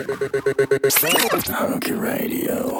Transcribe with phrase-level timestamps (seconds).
[0.00, 2.70] Hunky Radio.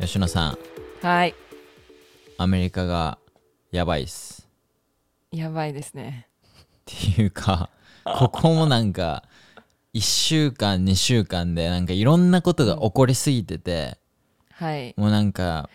[0.00, 0.58] 吉野さん。
[1.02, 1.34] はい。
[2.38, 3.18] アメリカが
[3.70, 4.48] やばいっす。
[5.32, 6.28] やばいですね。
[6.62, 7.68] っていうか
[8.04, 9.24] ここもなんか
[9.92, 13.98] 1週間2週間でなんかいろんなことが起こりすぎてて
[14.52, 14.94] はい。
[14.96, 15.68] もうなんか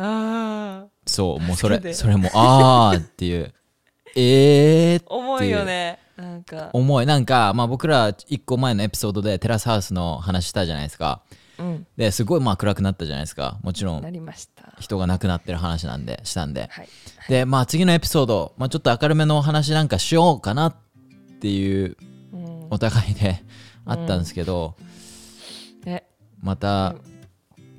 [0.00, 3.52] ああそうもうそれ それもあーっていう。
[4.16, 5.98] えーって重いよね。
[6.16, 6.70] なんか。
[6.72, 7.06] 重い。
[7.06, 11.22] なんかまあ僕ら1個前のエピソードでテラスハウスの話したじゃないですか。
[11.58, 11.86] うん。
[11.96, 13.58] ですごいまあ暗くなったじゃないですか。
[13.62, 14.72] もちろなんりました。
[14.78, 16.68] 人が亡くなってる話なんでしたんで。
[16.70, 16.88] はい。
[17.28, 20.76] でまあ次のエピソード、まあ、ちょっと明るめのお話なんかしようかなっ
[21.40, 21.96] ていう
[22.32, 22.66] うん。
[22.70, 23.42] お互いで
[23.84, 24.76] あったんですけど、
[25.86, 26.04] え
[26.42, 26.94] また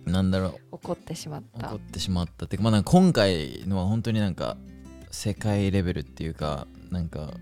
[0.09, 0.53] なんだろう。
[0.71, 1.67] 怒ってしまった。
[1.67, 4.57] 起こってしまったっていうか,、まあ、なんか今回のは本当になんか
[5.11, 7.33] 世界レベルっていうかなんか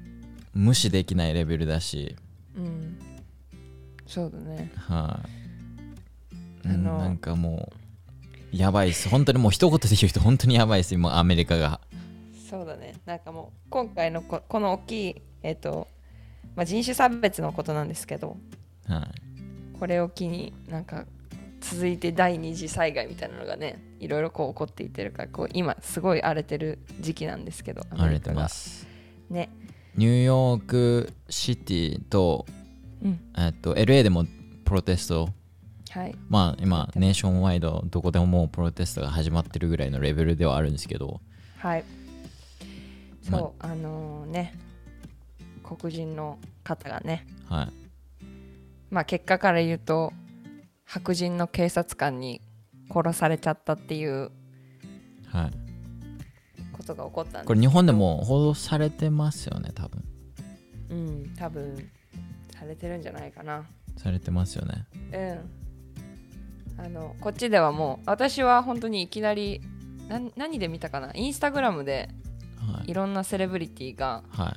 [0.53, 2.15] 無視できないレベルだし。
[2.55, 2.99] うん。
[4.05, 4.71] そうだね。
[4.76, 5.20] は
[6.65, 7.71] い、あのなんかも
[8.54, 9.10] うやばいっす。
[9.10, 10.93] 本当にもう一言で言うと本当にやばいっす。
[10.93, 11.82] 今アメリカが。
[12.49, 12.95] そうだね。
[13.05, 15.88] なんかもう今回のここの大きいえっ、と、
[16.55, 18.38] まあ、人種差別のことなんですけど
[18.88, 19.07] は
[19.76, 19.77] い。
[19.79, 21.05] これを機になんか
[21.62, 28.88] 続いて第二次災害みたいなのがねいろいろこう起こっていってるからこう今すごい荒れてる時期なんですけど荒れてます。
[29.30, 29.50] ね。
[29.96, 32.46] ニューヨークシティと,、
[33.04, 33.20] うん。
[33.38, 34.26] えっと LA でも
[34.63, 35.30] プロテスト
[35.90, 36.16] はい。
[36.30, 41.22] まあ今ネーションワイドどこでももうプロテストが始まってるぐらいのレベルではあるんですけど。
[41.58, 41.84] はい。
[43.30, 44.54] まそうあのね
[45.63, 47.26] 黒人の方がね。
[47.50, 47.74] はい。
[48.91, 50.13] まあ結果から言うと
[50.88, 52.41] 白人の警察官に
[52.90, 54.32] 殺されちゃったっていう
[55.27, 55.52] はい。
[56.71, 57.46] ことが起こったんです。
[57.46, 60.04] これ日本でも報道されてますよね多分。
[60.90, 61.90] うん多分
[62.57, 63.66] されてるんじゃないかな。
[63.98, 64.85] されてますよね。
[66.78, 66.85] うん。
[66.85, 69.59] あのこっちではもう私は本当にいきなり
[70.07, 71.11] なん何で見たかな？
[71.13, 72.07] インスタグラムで
[72.73, 72.91] はい。
[72.91, 74.53] いろんなセレブリティがはい。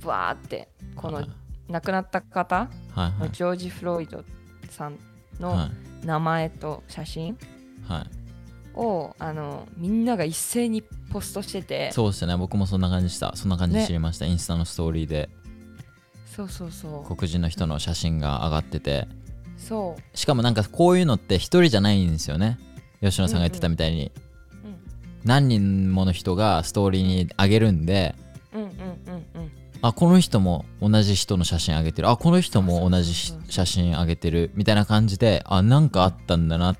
[0.00, 1.30] ブワーってこのはい。
[1.68, 2.56] 亡くなった方？
[2.56, 3.18] はいはい。
[3.18, 4.22] のジョージ・フロイド
[4.70, 4.98] さんは
[5.40, 5.68] の
[6.02, 6.06] い。
[6.06, 7.36] 名前と写真
[7.86, 8.06] はい。
[8.74, 11.90] をあのみんなが一斉にポストしてて。
[11.92, 13.34] そうですね僕もそんな感じした。
[13.34, 15.28] そんな感じ知りました、インスタのストーリーで。
[16.26, 17.16] そうそうそう。
[17.16, 19.08] 黒人の人の写真が上がってて。
[19.56, 20.16] そう。
[20.16, 22.58] しかもなんかこういうのって一人じゃないんですよね。
[23.02, 24.12] 吉野さんが言ってたみたいに、
[24.64, 24.78] うん
[25.24, 28.14] 何人もの人がストーリーに上げるんで。
[28.54, 28.87] うんうんうんうん
[29.80, 32.08] あこの人も同じ人の写真上げてる。
[32.08, 33.14] あこの人も同じ
[33.48, 34.50] 写真上げてる。
[34.54, 36.78] みたいな感じであなんかあったんだなっ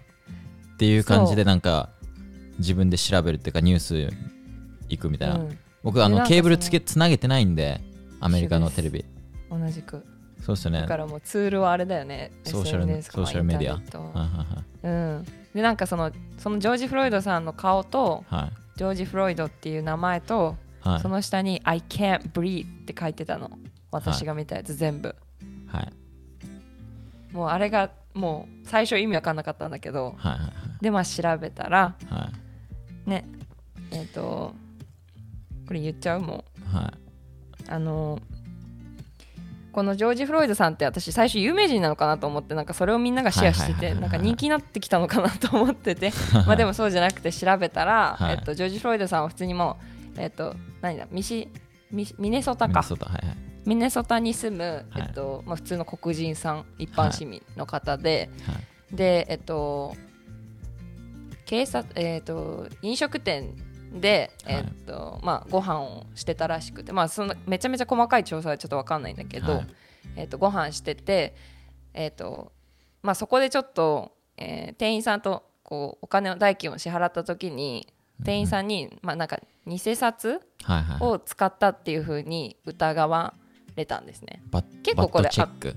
[0.78, 1.90] ていう感じでなんか
[2.58, 4.10] 自分で調べるっていうかニュース
[4.88, 5.58] 行くみたいな、うん。
[5.82, 7.80] 僕あのケーブルつけつなげてないんで
[8.20, 9.04] アメリカのテレビ。
[9.50, 10.04] 同じく。
[10.44, 10.80] そうですよね。
[10.80, 12.32] だからもうツールはあれだよね。
[12.44, 13.80] ソーシャルソーシャルメディア。
[14.82, 15.24] うん。
[15.54, 18.52] でなんかそのそのジョージ・フロイドさんの顔とはいはい。
[18.76, 20.56] ジョージ・フロイドっていう名前と
[20.92, 21.00] はい。
[21.00, 23.50] その下に「I can't breathe」って書いてたの。
[23.90, 25.14] 私が見たやつ全部、
[25.66, 25.92] はい。
[27.32, 32.30] もうあれがもう最初意味わかんなかったんだけどはいはいでまあ調べたらは
[33.06, 33.10] い。
[33.10, 33.24] ね
[33.90, 34.54] えっ、と
[35.66, 36.76] これ言っちゃうもう。
[36.76, 36.92] はい。
[37.70, 38.18] あの
[39.72, 46.12] このジョージ・フロイドさんって私最初有名人なのかなと思ってなんかそれをみんながシェアしててはいはいはいはいなんか人気になってきたのかなと思ってて。
[46.46, 48.32] まあでもそうじゃなくて調べたら、はい。
[48.32, 51.06] えっと、ジョージ・フロイドさんは普通にもう、えっと、何だ？
[51.10, 51.48] ミシ
[51.90, 52.68] ミミネソタか。
[52.68, 53.36] ミネソタはいはい。
[53.64, 55.02] ミネソタに住む、はい。
[55.08, 58.52] えっとまあ、普通の黒人さん一般市民の方で、は
[58.92, 58.96] い。
[58.96, 59.94] でえっと
[61.44, 63.56] 警察えっと飲食店
[63.92, 64.54] で、はい。
[64.56, 69.66] えっとまあ、ご飯をしてたらしくて、まあ、そのめちゃめちゃ細かい調査はちょっと分かんないんだけど、はい。
[70.16, 71.34] えっとご飯してて、
[71.94, 72.52] えっと
[73.02, 77.86] まあ、そこでちょっと、えー店員さんとこうお金を代金を支払った時に
[78.24, 83.34] 店員さんに、まあ、なんか偽札はいはいを使ったっていうふうに疑わ
[83.76, 84.42] れたんですね。
[84.50, 85.76] バッ結構これバットチェック。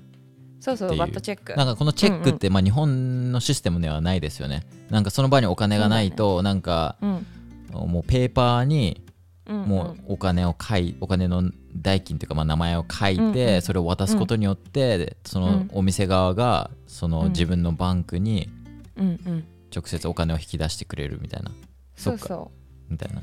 [0.59, 1.55] そうそうバットチェック。
[1.55, 4.63] なんかこのチェックって、まあ、日本のシステムではないですよね。
[4.89, 7.25] なんかその場にお金がないと、なんかうん。
[7.71, 9.03] もうペーパーに
[9.47, 9.67] うんうん。
[9.67, 13.61] もうお金を書いお金の代金というかまあ名前を書いて、うんうん。
[13.61, 18.49] それを渡すことによって、そのお店側がその自分のバンクに
[18.97, 19.43] うんうん。
[19.73, 21.51] 直接お金を引き出してくれるみたいな
[22.01, 22.51] そうそ
[22.89, 22.91] う。
[22.91, 23.21] みたいな。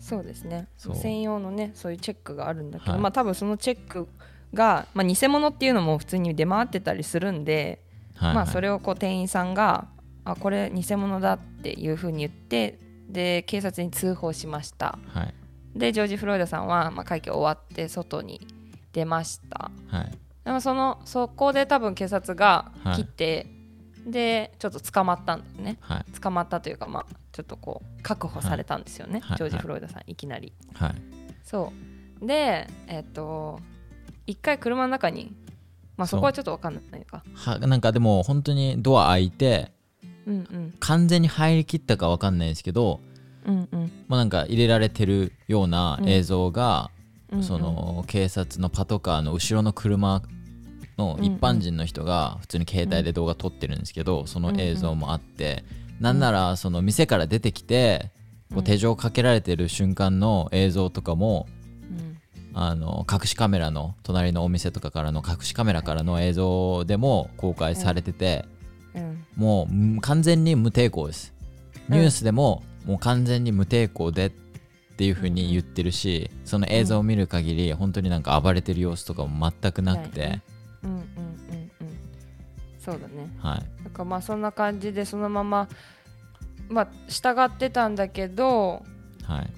[0.00, 0.68] そうですね。
[0.76, 3.00] 専用のねそういうチェックがあるんだけど、はい。
[3.00, 4.08] まあ多分そのチェック
[4.54, 7.82] が、まあ、偽物っていうのも普通に出回ってたりするんで、
[8.14, 9.88] はい、まあそれれをこう店員さんが
[10.24, 12.78] あこれ偽物だっていうふうに言って
[13.08, 14.98] で警察に通報しました。
[15.08, 15.34] はい。
[15.74, 18.46] でジョージ・フロイドさんは、まあ、会見終わって外に
[18.92, 19.70] 出ました。
[19.88, 20.18] はい。
[20.44, 22.96] でもそのそこで多分警察がはい。
[22.96, 23.46] 来て、
[24.06, 25.78] でちょっと捕まったんだよね。
[25.80, 26.20] はい。
[26.20, 27.06] 捕まったというかまあ
[27.38, 29.36] ちょっとこう確保されたんですよね、はい。
[29.36, 30.52] ジョージ・フロイドさんいきなり。
[30.74, 30.94] はい。
[31.44, 31.72] そ
[32.20, 32.26] う。
[32.26, 33.60] でえっと
[34.26, 35.36] 一回車の中に
[35.96, 37.22] まあそこはちょっと分かんないか。
[37.34, 39.70] はなんかでも本当にドア開いて
[40.26, 40.74] うんうん。
[40.80, 43.00] 完全に入りきったか分かんないですけど、
[43.46, 43.92] うんうん。
[44.08, 46.90] まあ、なんか入れられてるような映像が、
[47.30, 47.44] うんうん。
[47.44, 50.22] その警察のパトカーの後ろの車
[50.98, 55.64] の一般人の人が普通に携帯で動画撮ってるんですけど、その映像もあって、
[56.00, 58.10] なんならその店から出てきて
[58.52, 61.46] こう手錠かけられてる瞬間の映像とかも、
[61.90, 62.18] うん。
[62.54, 68.46] あの隠しカメラの隣のお店とかからの隠しカメラからの映像でも公開されてて、
[68.94, 69.24] うん。
[69.36, 71.34] もううん完全に無抵抗です。
[71.88, 74.30] ニュースでももう完全に無抵抗でっ
[74.96, 80.40] ていう風に言ってるしその映像を見る限り本当になんか暴れてる様子とかも全くなくて、
[82.90, 83.30] そうだね。
[83.38, 83.82] はい。
[83.84, 85.68] なんかまあそんな感じでそのまま
[86.68, 88.82] まあ従ってたんだけど
[89.24, 89.50] はい。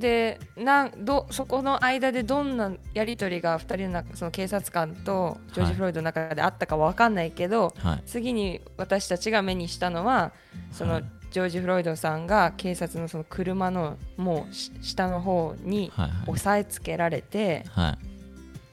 [0.00, 8.02] でなんどそこの間でどんなやり取りが2人の中その警察官とジョージ・フロイドの中であったかわかんないけど、はい。
[8.06, 10.32] 次に私たちが目にしたのは
[10.72, 11.04] その、はい。
[11.30, 16.30] ジョージ・フロイドさんが警察のその車のもうし下の方にはいはい。
[16.30, 18.09] 押さえつけられて、はい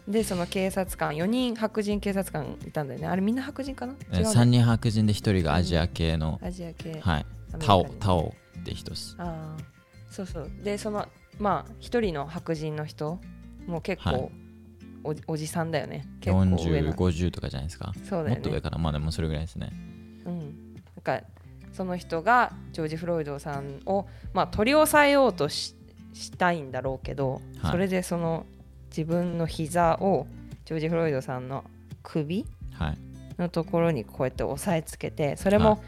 [0.08, 3.08] でその警察官4人白人警察官いたんだよね。
[3.08, 3.94] あれみんな白人かな？
[4.14, 7.26] 違うの3人白人で1人がアジア系の、アジア系、はい。
[7.60, 9.16] タオ人タオって人です。
[9.20, 9.62] ああ
[10.10, 10.52] そうそう。
[10.64, 11.06] でその
[11.40, 13.20] まあ一人の白人の人
[13.66, 14.32] もう結構、はい。
[15.04, 16.08] おじおじさんだよね。
[16.22, 16.94] 結構上の。
[16.94, 18.36] 4050とかじゃないですか、そうだよね。
[18.36, 18.78] もっと上かな？
[18.78, 19.72] まあでもそれぐらいですね。
[20.26, 20.40] うん。
[20.40, 21.22] なんか
[21.74, 25.76] その人がジョージ・フロイドさんを、まあ、取り押さえようとし
[26.14, 27.72] したいんだろうけど、はい。
[27.72, 28.46] それでその
[28.98, 30.26] 自分の膝を
[30.66, 31.64] ジョージ・フロイドさんの
[32.02, 32.98] 首はい。
[33.38, 35.84] のところにこうやって押さえつけてそれはも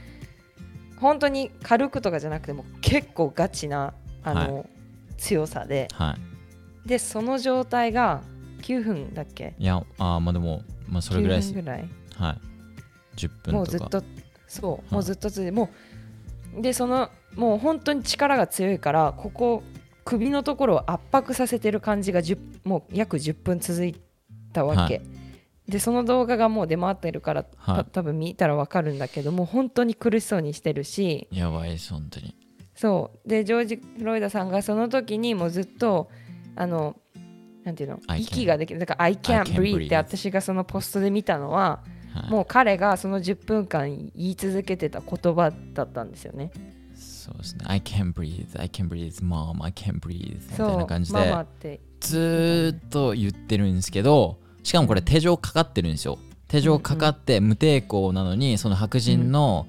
[0.99, 4.69] 本当に軽くとかじゃなくても結構ガチなあの、
[5.17, 5.87] 強さで。
[5.93, 6.15] は
[6.85, 6.87] い。
[6.87, 8.21] でその状態が
[8.61, 9.55] 9分だっけ？
[9.57, 11.51] いやあーまあでもまあそれぐらいです。
[11.51, 11.89] 9分ぐらい。
[12.15, 12.37] はい。
[13.15, 13.51] 10分とか。
[13.53, 14.03] もうずっと
[14.47, 14.93] そう、はい。
[14.93, 15.69] もうずっと続いても
[16.57, 19.63] うでそのもう本当に力が強いからここ
[20.05, 22.37] 首のところを圧迫させてる感じが10
[22.69, 23.95] もう約10分続い
[24.53, 25.01] たわけ、は
[25.67, 27.77] でその動画がもう出回ってるから、はい。
[27.77, 31.27] た多分見たらわかるんだけどもう本当に苦しそうにしてるし。
[31.31, 32.35] やばいです本当に
[32.75, 33.27] そう。
[33.27, 36.09] でジョージ・フロイダさんがその時にもうずっと
[36.55, 36.95] あの
[37.63, 37.99] なんていうの？
[38.15, 38.79] 息ができる。
[38.79, 41.81] だから I can't, breathe って私がそのポストで見たのは
[42.13, 42.31] はい。
[42.31, 46.51] もう彼がその10分間言い続けてた言葉だったんですよね。
[47.29, 47.65] そうですね。
[47.67, 56.17] I can't breathe I can't breathe mom I can't breathe みたそいうな感じでずーっと言ってるんですけどしかもこれ手錠かかってるんですよ。
[56.47, 59.67] 手錠かかって無抵抗なのにその白人の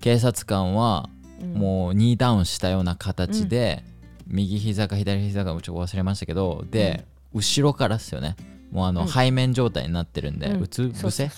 [0.00, 1.08] 警察官は
[1.42, 1.54] うん。
[1.54, 3.84] もうニーダウンしたような形で
[4.26, 8.36] 右膝か左膝かちょっと忘れましたけどで後ろからですよね。
[8.70, 9.08] もうあのうん。
[9.08, 11.30] 背面状態になってるんでうつ伏せ。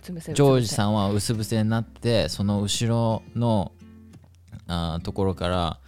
[0.00, 3.72] ジョージさん、んは薄伏せになってその後ろの
[4.68, 5.78] あーところから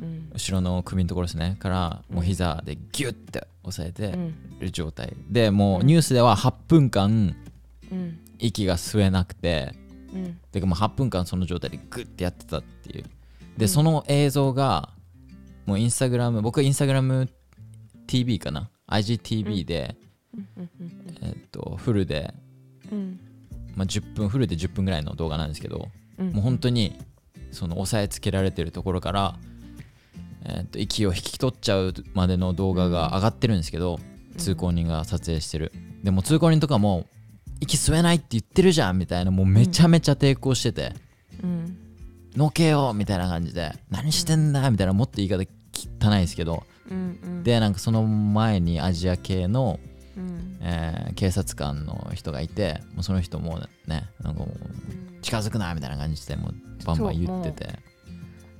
[0.00, 0.30] うん。
[0.34, 1.56] 後ろの首のところですね。
[1.60, 4.34] からもう膝でギュッて押さえてうん。
[4.58, 5.14] る状態。
[5.30, 7.36] でもううんニュースでは8分間
[7.92, 8.18] うん。
[8.40, 9.74] 息が吸えなくて
[10.12, 10.38] うん。
[10.50, 13.04] てかもう8分間その状態でグッてやってたっていう。
[13.04, 13.10] で、
[13.60, 13.68] うん。
[13.68, 14.90] その映像が
[15.66, 17.28] もうインスタグラム僕はインスタグラム
[18.06, 18.70] TV かな。
[18.88, 19.96] IGTV で、
[20.34, 20.48] うん。
[20.58, 20.70] うん。
[21.22, 22.34] えっとフルで、
[22.90, 23.20] うん。
[23.76, 26.30] まあ、10分フルで10分ぐらいの動画なんですけどうん。
[26.32, 26.96] もう本当に
[27.54, 29.36] その押さえつけられてるところから、
[30.44, 33.98] えー、と息を引き取っちゃうまでの動画が上がってるんですけど、
[34.36, 35.72] 通行人が撮影してる。
[36.02, 37.06] でも通行人とかも
[37.60, 40.92] 息吸えないって言ってるじゃんみたいなもうめちゃめちゃ抵抗してて、
[41.42, 41.78] うん。
[42.36, 47.44] のけよみたいな感じで何してんだみたいなもっと言い方汚いですけどうんうん。
[47.44, 49.78] でなんかその前にアジア系の、
[50.16, 50.58] うん。
[50.60, 56.54] えー警察官の人がいてもうその人もねなんかもう近づくなみたいな感じでもう
[56.84, 57.78] バンバン言ってて。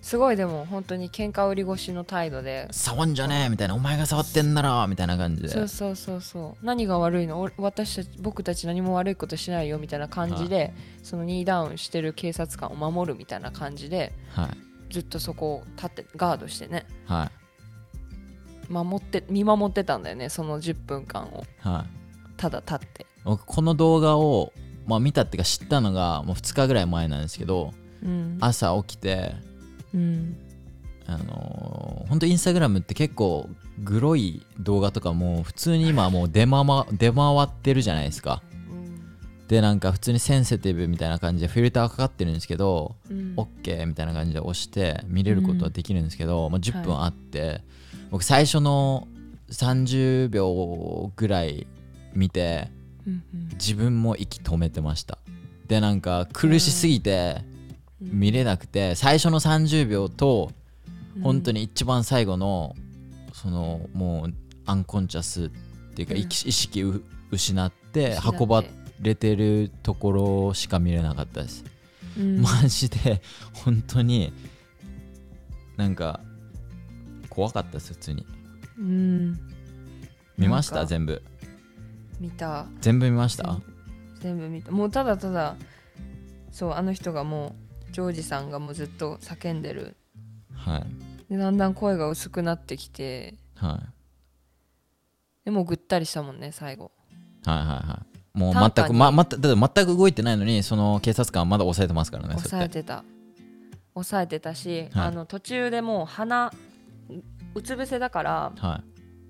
[0.03, 5.49] すごいでも本当に喧嘩売り越しの態度で触んじゃねえみたいなお前が触ってんならみたいな感じで。
[5.49, 6.67] そうそうそうそう。
[6.67, 7.41] 何が悪いの？
[7.41, 14.93] 俺私たち僕たち何も悪いことしないよみたいな感じで、そのニーダウンしてる警察官を守るみたいな感じではい。
[14.93, 16.87] ずっとそこを立ってガードしてね。
[17.07, 17.31] は
[18.69, 18.73] い。
[18.73, 21.45] 守って見守ってたんだよねその10分間を。
[21.61, 22.37] はい。
[22.37, 24.53] ただ立って、僕この動画を、
[24.87, 27.73] まあ、見たっていうか知ったのがもう2日ぐらい前なんですけど
[28.03, 28.39] うん。
[28.41, 29.35] 朝起きて
[29.95, 30.37] うん。
[31.07, 33.49] あのの本当インスタグラムって結構
[33.83, 36.65] グロい動画とかも普通に今もう出回
[36.97, 38.43] 出回ってるじゃないですか。
[38.71, 39.47] うん。
[39.49, 43.35] でなんか普通にセンシティブみたいな感じでフィルターかかってるんですけど、うん。
[43.37, 47.63] OK みたいな感じで押して見れることはできるんですけど、まあ、10分はあって、
[48.11, 49.09] 僕最初の
[49.51, 51.67] 30秒ぐらい
[52.15, 52.84] 見てうんうん
[53.55, 55.19] 自分も息止めてました。
[55.67, 57.43] でなんか苦しすぎて
[58.01, 60.53] 見れなくて最初の30秒と
[61.23, 62.75] 本当に一番最後の
[63.33, 64.35] そのもう
[64.67, 65.49] アンコンチャスっ
[65.95, 66.21] ていうかうん。
[66.21, 66.83] 意識
[67.31, 68.65] 失って運ば
[69.01, 71.65] れてるところしか見れなかったです。
[72.19, 72.41] うん。
[72.41, 74.33] マジで本当に
[75.77, 76.21] なんか
[77.29, 78.27] 怖かったです普通に。
[78.79, 79.41] うん。
[80.37, 80.85] 見ました？
[80.85, 81.23] 全部
[82.25, 82.67] 見た。
[82.81, 83.61] 全部見ました？
[84.21, 84.71] 全部見た。
[84.71, 85.57] もうただただ
[86.51, 87.55] そうあの人がも
[87.91, 89.97] うジョージさんがもうずっと叫んでる。
[90.55, 90.87] はい。
[91.31, 93.35] でだんだん声が薄くなってきて。
[93.57, 93.89] はい。
[95.45, 96.93] でもうぐったりしたもんね最後。
[97.45, 98.03] はいはいは
[98.35, 98.39] い。
[98.39, 103.05] もう全くままだって全く動いてないのにその警察官はまだ抑えてますからね抑えてた。
[103.93, 105.07] 抑えてたし、はい。
[105.09, 106.51] あの途中でもう鼻
[107.55, 108.85] うつ伏せだからはい。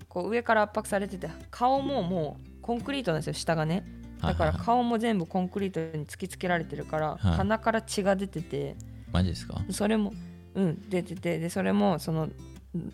[0.08, 3.84] こう上から圧迫されてて顔ももうコンクリートなんですよ下がね。
[4.22, 7.36] だから顔も全部コンクリートに突きつけられてるから、はい。
[7.36, 8.74] 鼻から血が出てて。
[9.12, 9.62] マジですか？
[9.70, 10.14] それも
[10.54, 11.38] うん出てて。
[11.38, 12.30] でそれもその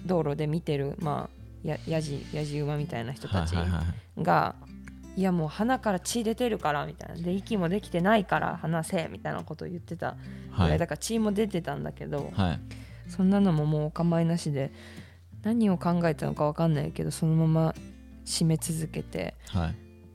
[0.04, 3.54] 道路で見てるまあややじやじ馬みたいな人たち
[4.18, 4.56] が
[5.16, 7.22] いやもう鼻から血出てるからみたいな。
[7.22, 10.16] で息もできてないから話せみたいなことを言ってた。
[10.50, 10.78] はい。
[10.78, 12.60] だから血も出てたんだけど、はい。
[13.08, 14.72] そんなのももうお構いなしで
[15.42, 17.74] 何を考えたのか分かんないけどそのまま
[18.30, 19.34] 締め続けて。
[19.48, 19.74] はい。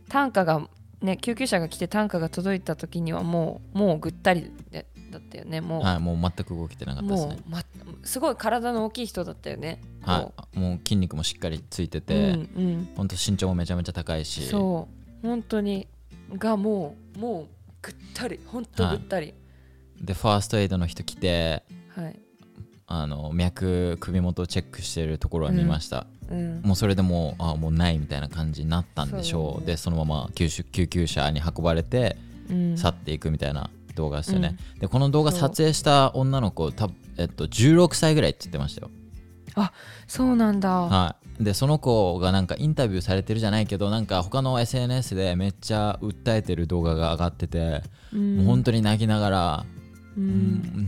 [0.10, 0.68] 担架が
[1.02, 5.62] ね救急車が来て担架が届いた時にはもうもうぐったりでだったよね。
[5.62, 7.36] もう、はいもう全く動けてなかったですね。
[7.36, 7.64] もう、ま、
[8.04, 9.82] すごい体の大きい人だったよね。
[10.02, 10.60] はい。
[10.60, 10.80] もう。
[10.86, 12.16] 筋肉もしっかりついてうんて、
[12.56, 12.90] うん。
[12.96, 14.48] ほんと身長もめちゃめちゃ高いし。
[14.48, 14.88] そ
[15.24, 15.28] う。
[15.28, 15.88] 本当に
[16.34, 17.48] がもうもう
[17.82, 19.34] ぐったり本当ぐったり。
[20.02, 21.64] でファーストエイドの人来て
[21.96, 22.20] はい、
[22.88, 26.62] あの脈首元をチェックしてるところは見ました、うん。
[26.64, 29.60] もうそれでもうあもうないみたいな感じになったんでしょう。
[29.60, 32.18] そうでそのまま救急救急車に運ばれて
[32.50, 32.78] うん。
[32.78, 38.92] 去っていくみたいな動画ですよね、でこの動画撮影した女の子た、えっと、16歳ぐらいって言ってましたよ。
[40.06, 48.38] そうなんだ、はい、でその子がなんかインタビューされてるじゃないけどなんか他の SNS でめっちゃ訴えてる動画が上がってて、うん。
[48.38, 49.66] もう本当に泣きながら、
[50.18, 50.28] ううん。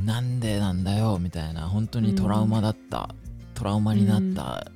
[0.04, 1.68] んなんでなんだよみたいな。
[1.68, 3.14] 本当にトラウマだった、
[3.54, 4.72] トラウマになった。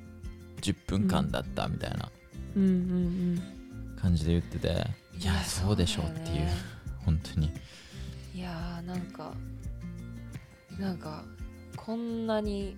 [0.62, 1.68] 10分間だった。
[1.68, 2.12] みたいな。
[2.56, 2.64] うん。
[2.64, 3.42] うん
[4.02, 4.88] 感じで言ってて、
[5.20, 6.36] いやそうでしょうっていう。
[6.46, 6.52] ね。
[7.06, 7.48] 本当に。
[7.48, 7.54] うん
[8.34, 9.34] いやーなんか
[10.80, 11.26] なんか
[11.76, 12.76] こんなに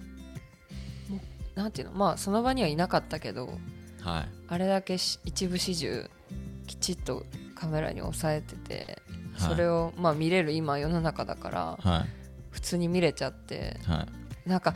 [1.08, 1.18] も
[1.56, 1.94] うなんていうの？
[1.94, 3.60] まあその場にはいなかったけど
[4.02, 4.30] はい。
[4.48, 6.10] あれだけし一部始終
[6.66, 7.24] きちっと
[7.56, 9.03] カメラに押さえててはい
[9.44, 12.10] それをまあ見れる今世の中だからはい。
[12.52, 14.08] 普通に見れちゃっては
[14.46, 14.50] い。
[14.50, 14.74] なんか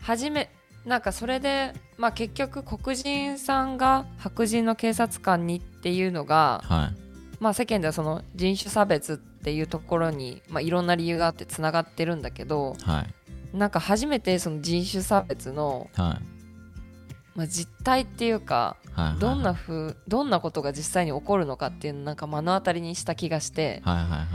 [0.00, 0.50] 初め
[0.88, 6.96] なんかそれで、まあ、結局黒人さんが白人の警察官にっていうのが、はい。
[7.40, 13.56] まあ、世間ではその人種差別っていうところに、まあ、いろんな理由があってつながってるんだけどはい。
[13.56, 17.38] なんか初めてその人種差別の、はい。
[17.38, 23.80] まあ、実態っていうかはいどんなふうどんなことが実際に起こるのかっていうのをなんか目の当たりにした気がして。
[23.84, 24.26] はいはいはい。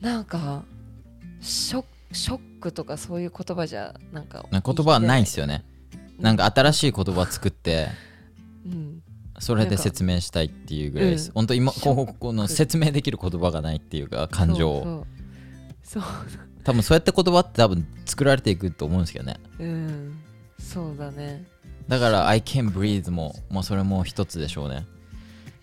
[0.00, 0.64] なんか
[1.40, 5.64] ショショックとかそういう言葉じゃなんかな言葉はないんですよね。
[6.18, 7.88] なんか新しい言葉作って
[8.66, 9.02] うん。
[9.38, 11.28] それで説明したいっていうぐらいです。
[11.28, 11.32] うん。
[11.34, 15.06] 本当今こうこの説明できる言葉がないっていうか感情を。
[15.84, 16.02] そう。
[16.02, 16.12] そう。
[16.64, 19.36] 多分そうやって言葉って多分作られていくと思うんですけどね。
[19.60, 20.18] うん。
[20.58, 21.44] そうだね
[21.88, 24.86] だから I can breathe も、まあ、それも一つでしょうね。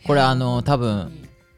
[0.06, 1.12] これあの多分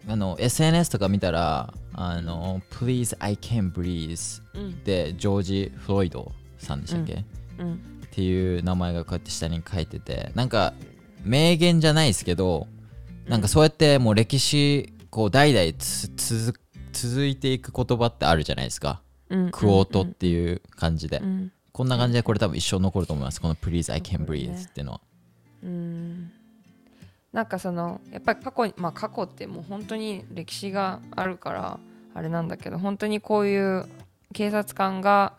[0.08, 4.84] あの SNS とか見たらあの Please I can breathe うん。
[4.84, 7.26] でジョージ・フロイドさんでしたっけ、
[7.60, 7.74] うん。
[7.74, 7.78] っ
[8.12, 10.74] ていう名前がこうやって下に書いててなんか
[11.24, 12.68] 名言じゃないですけど
[13.28, 16.60] なんかそうやってもう歴史こう代々つ続
[16.92, 19.02] 続いていく言葉ってあるじゃないですか。
[19.30, 19.52] うん。
[19.52, 23.42] クオートっていう感じで、うんこんな感じでこれ多分一生残ると思います。
[23.42, 25.02] この Please I can breathe っていうのは。
[25.62, 26.32] うん。
[27.34, 31.80] なんかそのやっぱり過去にまあ過去ってもう本当に歴史があるから
[32.14, 33.86] あれなんだけど本当にこういう
[34.32, 35.34] 警察官が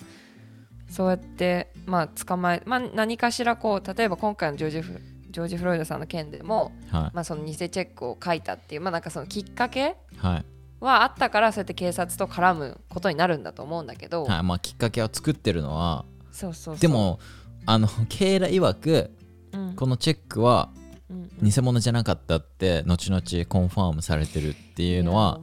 [0.90, 5.00] そうやってまあ捕まえ、まあ、何かしらこう例えば今回のジョージフ
[5.31, 10.45] ジョージ・フロイドさんの件でも、はまあ、その偽チェックを書いたっていうまあなんかそのきっかけいはい。
[10.81, 14.43] はあったからそうやって警察と絡むことになるんだと思うんだけど、はい。
[14.43, 16.05] まあきっかけを作ってるのは
[16.37, 17.19] そうそうでも
[17.64, 19.11] あのケイラ曰く
[19.52, 19.75] うん。
[19.75, 20.71] このチェックは
[21.09, 25.40] うん偽物じゃなかったって後々コンファームされてるっていうのは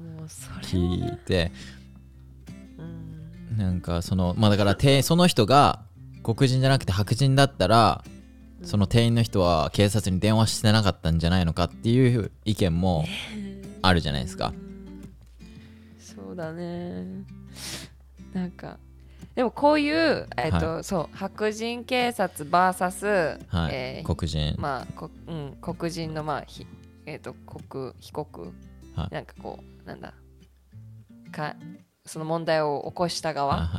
[0.62, 1.51] 聞いて。
[2.77, 3.57] うん。
[3.57, 5.81] なんかそのまあだからてその人が
[6.21, 8.03] 黒人じゃなくて白人だったら
[8.62, 13.05] その店員の人は警察に電話してなかったんじゃないのかっていう意見も
[13.81, 14.53] あるじゃないですか。
[16.00, 17.05] そうだね。
[18.31, 18.77] なんか
[19.35, 26.67] でもこういう、えっとそう白人警察 VS、はい、えー黒人、まあこうん、黒人の、まあひ
[27.05, 28.53] えー、と国被告、
[28.95, 29.13] はい。
[29.13, 30.13] なんかこうなんだ？
[31.31, 31.55] か
[32.05, 33.71] その問題を起こしたはい側はいは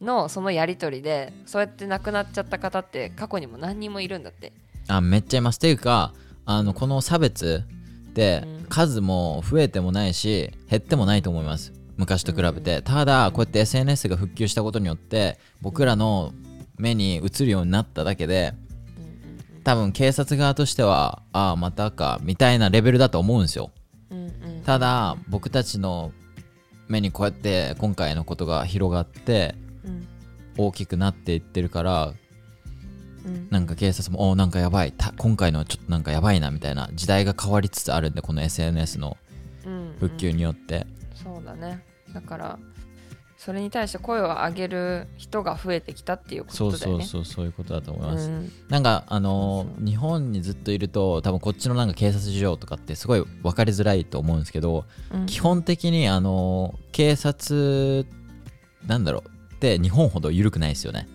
[0.00, 0.04] い。
[0.04, 4.52] のそのやり取りでそうやって亡くなっちゃった方って過去にも何人もいるんだって。
[4.88, 5.56] あめっちゃいます。
[5.56, 6.12] っていうか
[6.44, 7.64] あのこの差別
[8.10, 8.62] ってうん。
[8.72, 16.32] 数も増えてもないし減ってもないと思います昔と比べて、ただこうやって SNS が普及したことによって僕らの
[16.78, 18.54] 目に映るようになっただけで
[19.64, 23.70] 多分警察側としてはああまたかみたいなレベルだと思うんですよ。
[24.10, 26.12] うんうんただ僕たちの
[26.86, 30.08] 目にこうやって今回のことが広がってうん。
[30.56, 32.12] 大きくなっていってるから
[33.24, 33.48] うん。
[33.50, 39.16] なんか警察もおなんかやばいた今回のはちょっとなんかやばいなみたいな時代が変わりつつあるんでこの SNS の
[39.64, 40.86] うん復旧によって、
[41.44, 41.84] そうだね。
[42.14, 42.58] だから
[43.36, 47.04] それに対して声を上げる人が増えてきたっていうこそうとだよね。
[47.04, 48.52] そうそうそういうことだと思います、うん。
[48.68, 49.86] なんかあのそうそう。
[49.86, 55.26] 日本にずっといると多分こっちのなんか警察事情とかってすごい分かりづらいと思うんですけど、うん。
[55.26, 58.06] 基本的にあの警察
[58.86, 59.32] なんだろう。
[59.54, 61.08] って日本ほど緩くないですよね。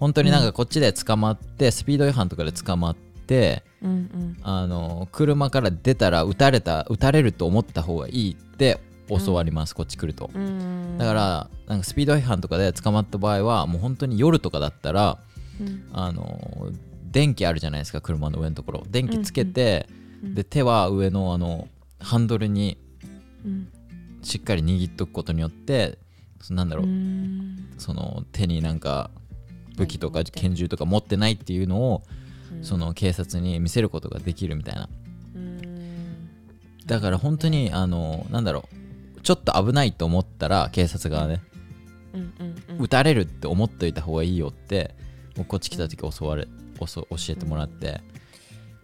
[0.00, 4.36] 本当になんかこっちで捕まって、スピード違反とかで捕まってうんうん。
[4.42, 10.30] あの車から出たら撃たれた撃たれると思った方がいいって教わります、こっち来ると。
[10.34, 10.96] うん。
[10.98, 15.18] だからなんかスピード違反とかで捕まった場合はもう本当に夜とかだったら
[15.60, 15.88] うん。
[15.92, 16.70] あの
[17.10, 18.84] 電気あるじゃないですか車の上のところ。
[18.88, 19.98] 電気つけて、うん
[20.34, 21.68] で手は上のあの
[22.00, 22.76] ハンドルに
[23.44, 23.68] うん。
[24.22, 25.96] しっかり握っとくことによって
[26.40, 27.68] そなんだろう、うん。
[27.78, 29.10] その手になんか
[29.76, 32.02] 武器とか拳銃とか持ってないっていうのを、
[32.52, 32.64] うん。
[32.64, 34.88] その警察に見せることができるみたいな。
[35.36, 36.28] うん。
[36.84, 38.87] だから本当にあのなんだろう
[39.22, 41.42] ちょっと危ないと思ったら警察側ね、
[42.14, 42.84] うんうんうん。
[42.84, 44.94] 撃たれるって思っといた方がいいよって
[45.36, 46.46] 僕こっち来た時教われ
[46.78, 48.00] 教教えてもらって、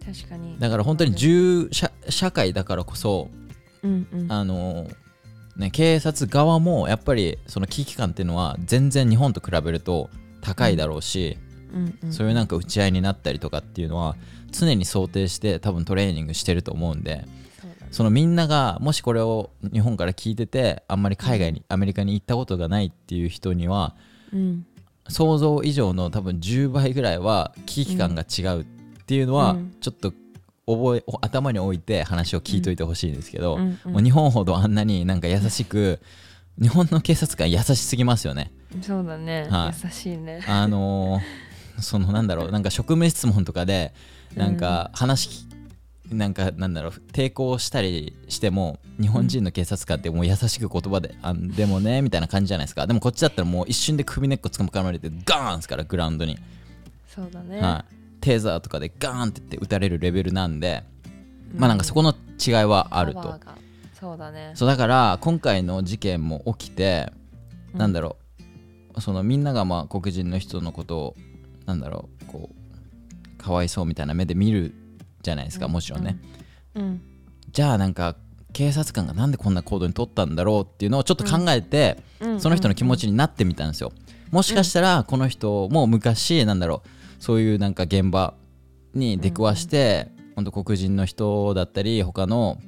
[0.04, 0.58] 確かに。
[0.58, 3.30] だから本当に銃社社会だからこそ
[3.82, 4.32] うんうん。
[4.32, 4.88] あの
[5.56, 11.38] ね警察側もやっぱりその危機感っていうのは全然日本と比べると高いだろうし、
[11.72, 12.12] うんうん。
[12.12, 14.16] そういうなんか打ち合いになったりとかっていうのは
[14.50, 17.24] 常に想定して多分トレーニングしてると思うんで
[17.94, 23.94] そのみんながもしこれを日本から聞いててあんまり海外にアメリカに行ったことがないっていう人には
[24.32, 24.66] うん。
[25.08, 28.64] 想像以上の多分10倍ぐらいは危機感が違うっ
[29.06, 29.76] ていうのはうん。
[29.80, 30.12] ちょっと
[30.66, 33.78] 覚え頭に置いて話を聞いといてほしいんですけど、うん。
[33.84, 33.92] うん。
[33.92, 36.00] もう日本ほどあんなになんか優しく
[36.60, 38.50] 日本の警察官優しすぎますよね。
[38.82, 39.46] そうだね。
[39.48, 39.80] はい。
[39.84, 40.42] 優しいね。
[40.48, 43.92] あのーそのなんだろうなんか職務質問とかで
[44.34, 45.46] なんか話き、
[46.14, 52.86] なんかなんだろう抵抗したりしても日本人の警察官ってもう優しく言葉で「あでもね」みたいな感じじゃないですか。
[52.86, 56.38] でもこっちだったらもう一瞬で首根っこつかまれてガーンですからグラウンドに、
[57.06, 57.60] そうだね。
[57.60, 60.84] はい、テーザーとかでガーンって言って撃たれるレベルなんで、
[61.54, 63.40] まあなんかそこの違いはあると。
[63.98, 64.52] そうだね。
[64.54, 67.12] そうだから今回の事件も起きて、
[67.72, 67.78] うん。
[67.80, 68.16] なんだろ
[68.96, 69.00] う。
[69.00, 71.16] そのみんながまあ黒人の人のことを
[71.66, 74.74] なんだろうこうかわいそうみたいな目で見る
[75.24, 76.18] じゃないですか、もちろんね、
[76.74, 77.00] うん。
[77.50, 78.16] じゃあなんか
[78.52, 82.40] 警察官がなんでこんな行動に取ったんだろうっていうのをちょっと考えて、うん。
[82.40, 83.92] その人の気持ちになってみたんですよ。
[84.30, 87.22] もしかしたらこの人も昔なんだろう。
[87.22, 88.34] そういうなんか現場
[88.94, 92.58] に出くわして、本当黒人の人だったり他の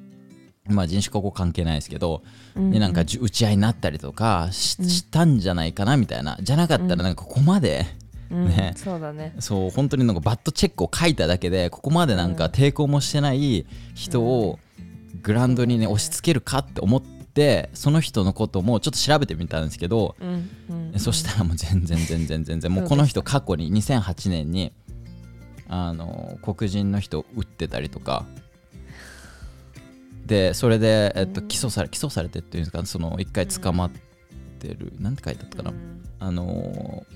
[0.68, 2.22] まあ人種ここ関係ないですけど、
[2.56, 2.70] うん。
[2.70, 6.38] になんか打ち合いになったりとかし,、したんじゃないかなみたいな。
[6.40, 7.86] じゃなかったらなんかここまで、
[8.30, 8.74] うんね。
[8.76, 9.34] そうだね。
[9.38, 14.58] そう本当になんかバットチェックを書いただけでここまでなんか抵抗もしてない人を
[15.22, 20.50] グラウンドにね押し付けるかって思ってその人のこともちょっと調べてみたんですけど、うん
[20.92, 20.98] うん。
[20.98, 24.72] そしたらもう全然全然全然もうこの人過去に2008年に
[25.68, 28.26] あの黒人の人を撃ってたりとか。
[30.26, 33.90] でそれで、えっと、起訴され起訴されてっていうんですかその一回捕まっ
[34.58, 36.02] てる、なんて書いてあったかな、うん。
[36.18, 37.06] あの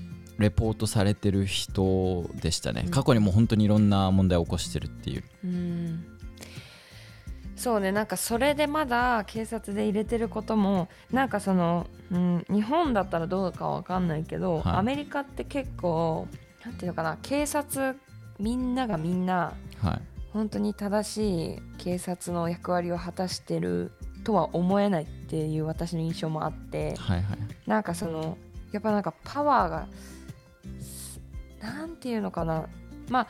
[0.41, 5.23] レポートされてる人でしたね、過去にもう本当にいろんな問題を起こしてるっていう。
[5.45, 6.05] うん。
[7.55, 7.91] そうね。
[7.91, 14.75] なんかそれでまだ警察で入れてることもなんかその、うん、日本だったらどうかわかんないけど、はい。
[14.77, 16.27] アメリカって結構
[16.65, 17.95] なんていうのかな警察
[18.39, 20.01] みんながみんなはい。
[20.33, 23.91] 本当に正しい警察の役割を果たしてる
[24.23, 27.37] とは思えないっていう私の印象もあってはいはい。
[27.67, 28.37] なんかその
[28.71, 29.87] やっぱなんかパワーが
[31.61, 32.65] すなんていうのかな。
[33.09, 33.27] まあ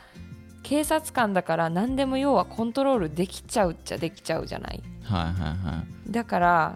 [0.62, 4.82] 警察官だから何でも要はコントロールできちゃうっちゃできちゃうじゃない。
[5.02, 6.12] はいはいはい。
[6.12, 6.74] だから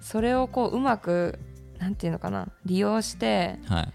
[0.00, 1.38] それをこううまく
[1.78, 2.48] なんていうのかな。
[2.64, 3.88] 利用してはい。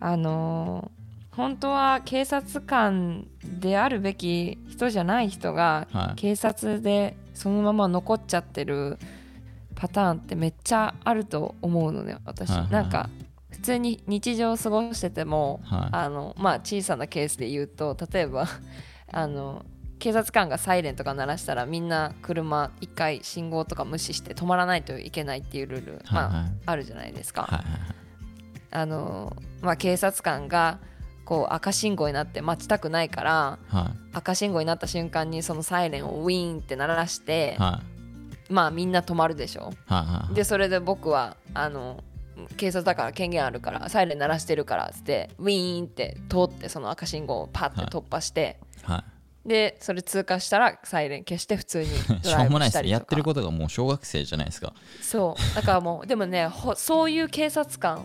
[0.00, 1.02] あのー
[1.34, 6.14] 本当は警察官であるべき人じゃない人がはい。
[6.16, 8.98] 警察でそのまま残っちゃってる
[9.74, 13.21] パターンってめっちゃあると思うのね私、はいはいなんか普
[13.62, 15.88] 通に日常を過ごしててもはい。
[15.92, 18.46] あのまあ小さなケースで言うと例えば
[19.10, 19.64] あの
[19.98, 26.32] 警察官がサイレンとか鳴らしたらみんな車一回信号とか無視して止まらないといけないっていうルール、はいまはい。
[26.66, 27.42] あ、あるじゃないですか。
[27.42, 27.64] はいはい
[28.74, 30.78] あのまあ、警察官が
[31.24, 33.98] こう赤信号になって待ちたくないからはい。
[34.14, 37.80] 赤信号になった瞬間にそのサイレンをウィーンって鳴らして、は
[38.48, 38.52] い。
[38.52, 39.66] まあみんな止まるでしょ。
[39.66, 39.72] はい
[40.26, 40.34] はい。
[40.34, 42.02] でそれで僕はあの
[42.56, 49.48] 警察だから権限あるからサイレン鳴らしてるからっつってウィーンって通ってその赤信号をパッて突破して、はい。
[49.48, 54.72] でそれ通過したらサイレン消して普通にドしょライうもないですねブしたりとかやってることがもう小学生じゃないですか。
[55.00, 55.54] そう。
[55.56, 58.04] だからもう でもねほそういう警察官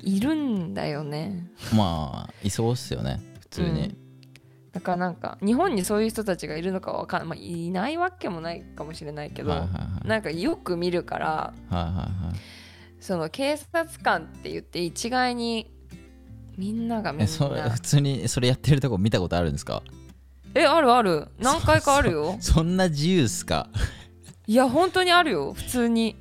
[0.00, 1.48] いるんだよね。
[1.74, 3.20] まあいそうっすよね。
[3.40, 3.96] 普通に、うん。
[4.72, 10.08] だからなんか日本にそういう人たちがいるのかわかん、まあ、いないわけもないかもしれないけど、はいはいはい。
[10.08, 12.61] なんかよく見るからはいはいはい
[13.02, 15.68] その警察官って言って一概に
[16.56, 19.82] みんながみんえそれな普通にそれやってるとこ見たことあるんですか？
[20.54, 21.26] えあるある。
[21.40, 22.36] 何回かあるよ。
[22.40, 23.68] そんな自由っすか？
[24.46, 25.52] いや本当にあるよ。
[25.52, 26.14] 普通に。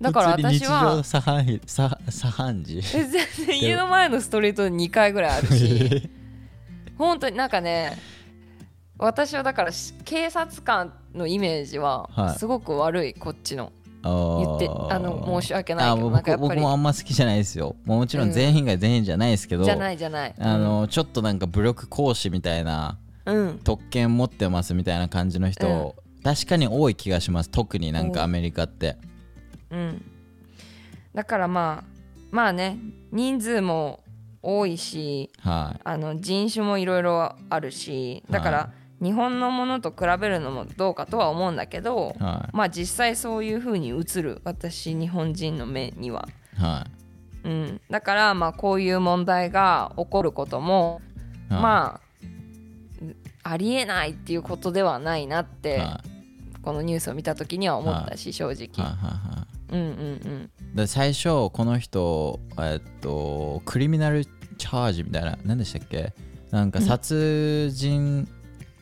[0.00, 1.02] だから私は。
[1.02, 2.78] 日常茶飯事。
[2.78, 3.10] え全
[3.46, 6.10] 然家の前のストリートで2回ぐらいあるし。
[6.98, 7.96] 本当になんかね
[8.98, 12.38] 私はだからし警察官のイメージははい。
[12.40, 13.72] すごく悪いこっちの
[14.02, 17.76] 言ってあの申し訳ないけど僕僕もあんま好きじゃないですよ。
[17.84, 23.60] もちろん全員が全員じゃないですけど、じゃないじゃないあのちょっとなんか武力行使みたいなうん。
[23.62, 27.50] 特権持ってますみたいな感じの人、確かに多い気がします。
[27.50, 28.96] 特になんかアメリカって、
[29.70, 30.04] うん。
[31.14, 31.98] だからまあ
[32.30, 32.78] まあね
[33.12, 34.00] 人数も
[34.42, 35.80] 多いしはい。
[35.84, 46.62] あの人種もいろいろあるしだから、は日本のものと比べるのもどうかとは思うんだけど、はまあ実際そういう風に映る私日本人の目には、い。
[46.62, 46.86] は
[47.44, 51.00] うん、だからまあこういう問題が起こることも、
[51.50, 51.62] いはい。
[51.62, 52.00] ま
[53.44, 56.02] あありえないっていうことではないなって、は
[56.62, 58.68] このニュースを見た時には思ったし、正直、
[59.70, 60.74] うんうんうん。
[60.74, 66.12] で最初この人えっと criminal charge みたいな何でしたっけ？
[66.50, 68.28] なんか殺人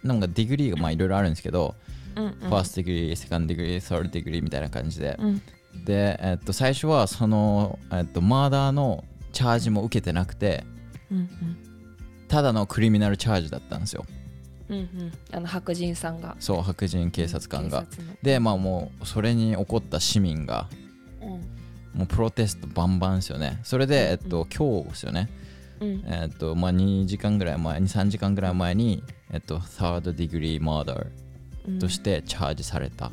[0.06, 1.74] なんか degree がまあいろいろあるんですけど、
[2.16, 2.32] うんうん。
[2.32, 5.42] first degree second degree third degree みたいな感じで、うん。
[5.84, 10.64] で、えっと、最初はその、えっと、マーダーのチャージも受けてなくて
[11.10, 11.28] うん
[12.28, 14.04] ただのクリミナルチャージだったんですよ。
[14.68, 14.82] うんうん。
[14.82, 16.36] うんあの白人さんが。
[16.40, 17.86] そう白人警察官が、
[18.22, 20.68] でまあもうそれに怒った市民が
[21.20, 21.28] うん。
[21.96, 23.60] もうプロテストバンバンですよね。
[23.62, 25.30] それで、えっと、今日ですよね。
[25.80, 26.04] うん。
[26.06, 31.08] えっとまあ2時間ぐらい前23時間ぐらい前にえっと third degree murder
[31.68, 31.78] うん。
[31.78, 33.10] としてチャージされた、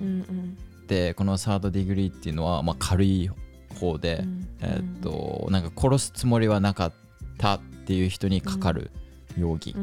[0.00, 0.58] うんうん。
[0.86, 3.30] でこの third degree っていうのはまあ軽い
[3.78, 4.48] 方で、うん。
[4.60, 6.92] えっとなんか殺すつもりはなかっ
[7.38, 8.90] たっていう人にかかる
[9.38, 9.74] 容疑。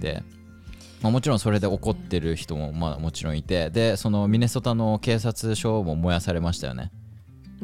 [0.00, 0.22] で、
[1.02, 6.90] まあ、もちろんそれで怒ってる人もまあもちろんいてでそのミネソタの警察署も燃やされましたよね。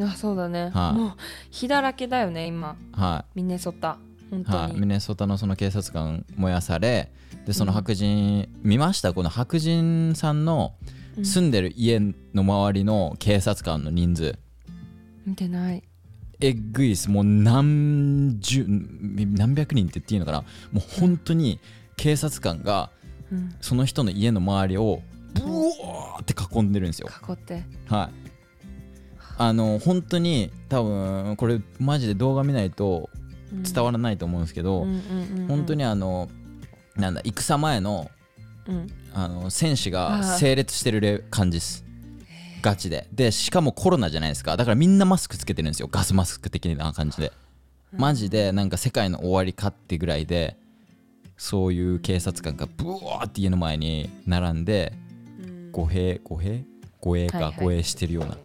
[0.00, 0.98] あそうだね、はい。
[0.98, 1.12] もう
[1.50, 2.76] 火だらけだよね今。
[2.92, 3.98] はミネソタ
[4.44, 7.10] はい、に、ミネソタのその警察官燃やされ
[7.46, 9.12] でその白人、見ました？
[9.12, 10.74] この白人さんの
[11.22, 14.38] 住んでる家の周りの警察官の人数、
[15.26, 15.82] 見てない。
[16.40, 17.10] えっぐいっす。
[17.10, 20.42] もう何十何百人って言っていいのかな？
[20.72, 21.58] もう本当に
[21.96, 22.90] 警察官が
[23.30, 23.54] うん。
[23.60, 25.02] その人の家の周りを
[25.34, 27.08] ブワーって囲んでるんですよ。
[27.28, 27.62] 囲って。
[27.88, 28.30] はい。
[29.38, 33.08] あの本当に多分これマジで動画見ないと
[33.52, 36.28] 伝わらないと思うんですけど、うん本当にあの
[36.96, 38.10] なんだ戦前の
[38.66, 38.86] うん。
[39.12, 41.84] あの戦士が整列してるレ感じです。
[42.62, 43.08] ガチで。
[43.12, 44.56] でしかもコロナじゃないですか。
[44.56, 45.88] だからみんなマスクつけてるんですよ。
[45.90, 47.32] ガスマスク的な感じで。
[47.92, 50.56] マジでなんか世界の終わりかってぐらいで
[51.36, 54.92] そういう警察官がブワーって家の前に並んで
[55.72, 56.64] 護衛護衛
[57.00, 58.36] 護衛か護衛してるような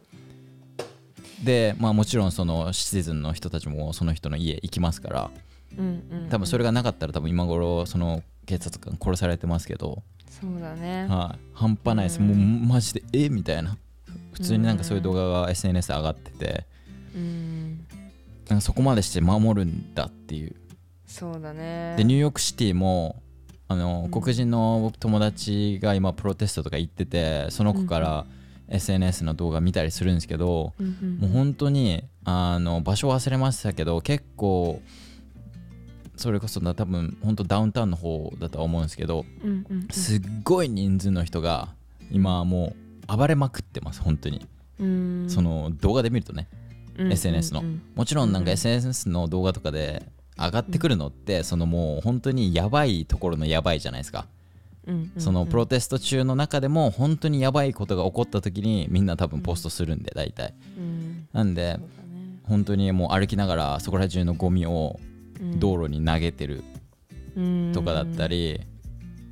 [1.43, 5.32] でまあもちろんそのシチズンの人たちもその人の家行きますから
[5.78, 11.08] うんうん多分それがなかったら多分今頃その警察官殺されてますけど、そうだね。
[11.08, 12.28] はい、半端ないです、うん。
[12.28, 13.78] もうマジでえみたいな。
[14.34, 16.65] 普通になんかそういう動画が SNS で上がってて。
[17.15, 17.86] うん。
[18.48, 20.56] なんかそこまでして守るんだっていう。
[21.08, 21.95] そうだね。
[21.98, 23.21] でニューヨークシティも
[23.67, 24.12] あの、うん。
[24.12, 28.26] 黒人の友達が今プロテストとか行っててその子から
[28.69, 34.82] SNS の動画見たりするんですけど、うんうんもう本当にあの場所忘れましたけど結構
[36.15, 41.69] それこそな多分本当ダウンタウンの方だとは思うんですけどうんうんすっごい人数の人が
[42.12, 42.75] 今も
[43.08, 44.47] う暴れまくってます本当に、
[44.80, 45.25] うん。
[45.30, 46.47] その動画で見るとね
[46.97, 47.82] うん SNS のうん。
[47.95, 50.04] もちろんなんかうん SNS の動画とかで
[50.38, 54.19] 上がってくるのってそのもう本当にやばいところのやばいじゃないですか。
[54.19, 54.35] うんうん
[55.17, 60.54] そのプロテスト中の中でも本当にやばいことが起こった時にみんな多分ポストするんで大体。
[60.78, 61.28] うん。
[61.34, 61.80] なんでね。
[62.43, 65.00] 本当にもう歩きながらそこら中のゴミを
[65.39, 66.63] うん道路に投げてる
[67.36, 68.62] うんとかだったり、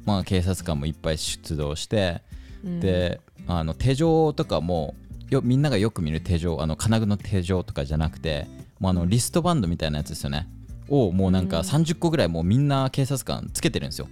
[0.05, 2.21] まあ警察官もいっぱい出動して、
[2.63, 2.79] うん。
[2.79, 4.95] であの手錠とかも
[5.29, 8.47] よみんながよく見る手錠あの金具の手錠とかじゃなくて
[8.79, 10.47] もうあのリストバンドみたいなやつですよね。
[10.89, 11.63] をもうなんかうん。
[11.63, 14.07] 30個ぐらいもうみんな警察官つけてるんですよ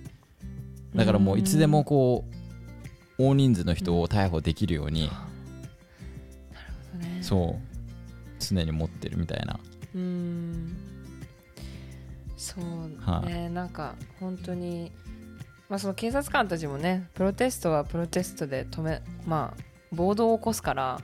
[0.96, 2.26] だからもういつでもこ
[3.18, 5.16] う大人数の人を逮捕できるようにそ
[6.96, 7.20] うね。
[7.22, 7.72] そう
[8.40, 9.60] 常に持ってるみたいな。
[9.96, 10.76] うん。
[12.36, 12.64] そう
[13.00, 13.28] はい。
[13.28, 14.92] ね、なんか本当に
[15.70, 21.02] まあその警察官たちもねプロテストはプロテストで止めまあ暴動を起こすから、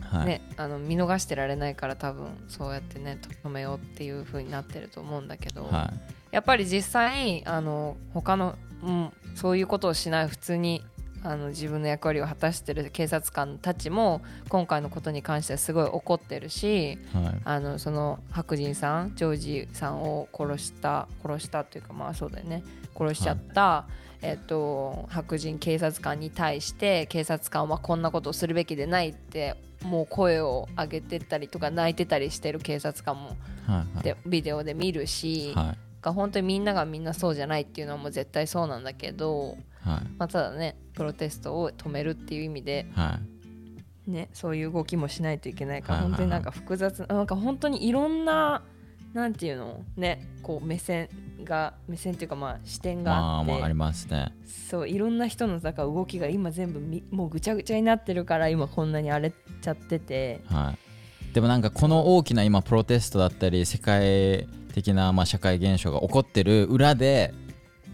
[0.00, 5.92] はい、ねあの見逃してられないから多分そうやってね止めようっていう風になってると思うんだけど、は
[6.30, 10.84] やっぱり実際あの他の、うん、そういうことをしない普通に
[11.24, 14.20] あの自分の役割を果たしてる警察官たちも
[14.50, 17.40] 今回のことに関してはすごい怒ってるしいはい。
[17.44, 22.62] あのその白人さんジョージさんを殺した殺したっていうかまあそうだよね。
[22.96, 23.86] 殺しちゃった、
[24.20, 34.02] えっと白人警察官に対して警察官はこんなことをするべきでないってもう声を上げてたりとか泣いてたりしてる警察官もはい。
[34.02, 40.08] でビデオで見るし、はいが本当にみんながみんなそうじゃないっていうのはもう絶対そうなんだけど、はい。
[40.18, 43.18] まあ、ただねプロテストを止めるっていう意味で、は
[44.06, 44.10] い。
[44.10, 46.18] ね、そういう動きもしないといけないから、はいはいはい。
[46.18, 48.62] 本当になんか複雑なんか本当にいろんな
[49.14, 51.08] なんていうのねこう目線
[51.42, 54.34] が目線っていうかまあ視点がまあって、あまあありますね。
[54.70, 60.42] そういろんな人のだから動きが今全部みもうぐちゃぐちゃになってるから今こんなに荒れちゃってて。
[60.46, 60.74] は
[61.30, 67.32] い、でもなんかこの大きな今プロテストだったり世界的なまあ社会現象が起こってる裏で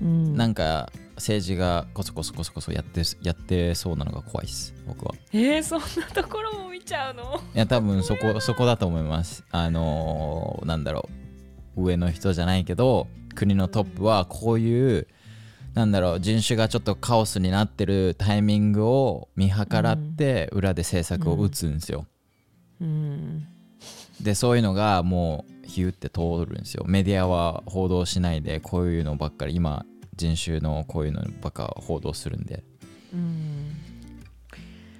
[0.03, 0.35] うん。
[0.35, 5.15] なんか政治がこそこそこそこそやってやってそうなのが怖いです僕は。
[5.33, 7.41] えー、そんなところも見ちゃうの？
[7.55, 9.45] いや多分そこそこだと思います。
[9.51, 11.09] あのーなんだろ
[11.77, 11.83] う。
[11.85, 15.07] 上の人じゃないけど国のトップはこういう
[15.75, 22.07] なんだろう人種がちょっとカオスになってるタイミングを見計らって裏で政策を打つんですよ、
[22.81, 23.47] うん。
[24.21, 26.85] でそういうのがもうヒューって通るんですよ。
[26.87, 32.63] メディアは報道しないでこういうのばっかり今人種のこういうのばっか報道するんで。
[33.15, 33.77] うん。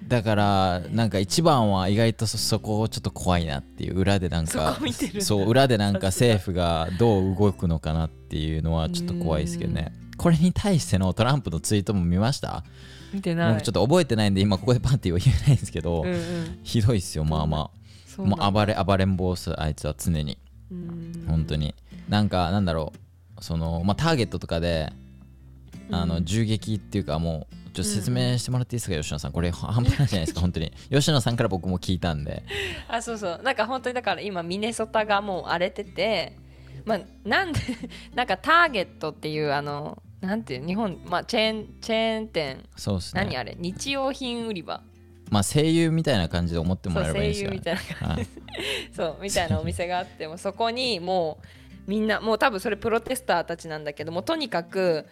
[0.07, 4.77] だからなんか一番は意外とそそこちょっと怖いなっていう裏でなんそか
[5.19, 9.93] そう裏でなんか政府がどう動くのかなっていうのはちょっと怖いですけどね。
[10.17, 12.63] これに対してのトランプのツイートも見ました？
[13.13, 13.53] 見てない。
[13.53, 16.59] 僕ちょっと覚えてないんで今ここでパンって言えないんですけど、うんうん。
[16.63, 18.21] ひどいっすよまあまあ。
[18.21, 20.33] もそう暴れ暴れん坊っすあいつは常に。
[20.33, 20.50] うん
[21.27, 21.75] 本当に。
[22.09, 22.93] なんかなんだろ
[23.39, 23.43] う。
[23.43, 24.91] そのまあターゲットとかで
[25.91, 29.31] あのうん銃撃っていうかもうちょっと説明してもらっていいですか、吉野さん。
[29.31, 30.71] これ半端ないじゃないですか 本当に。
[30.91, 32.43] 吉野さんから僕も聞いたんで。
[32.87, 33.41] あそうそう。
[33.43, 36.37] なんか本当にだから今ミネソタがもう荒れてて
[36.85, 37.59] まあなんで
[38.15, 42.63] なんかターゲットっていうあのなんていう日本まあチェーンチェーン店。
[42.75, 43.23] そうですね。
[43.23, 43.55] 何あれ？
[43.57, 44.81] 日用品売り場
[45.31, 48.27] まあ声優みたいな感じで思ってもらえればいい声んですよ優みたいな感じ。
[48.93, 55.07] そうみたいなお店があってもそこにもうみんなもう多分それプロテスターたちなんだけどもとにかく、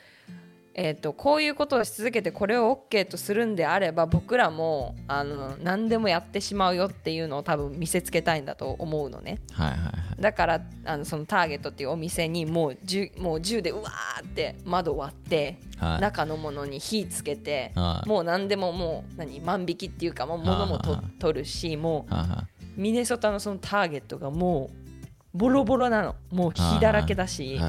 [0.81, 9.41] えー、とこういうことをし続けてこれを OK とするんであれば僕らもあの何でもやってしまうよっていうのを多分見せつけたいんだと思うのね。
[9.51, 10.21] はいはいはい。
[10.21, 16.01] だからあのそのターゲットっていうお店にもう銃もう銃でうわーって窓割って、はい。
[16.01, 18.07] 中のものに火つけて、はい。
[18.07, 24.88] もう何でももう何万引きっていうかもう物もと取るしもうミネソタのそのターゲットがもう
[25.33, 26.15] ボロボロなの。
[26.31, 27.59] もう火だらけだいし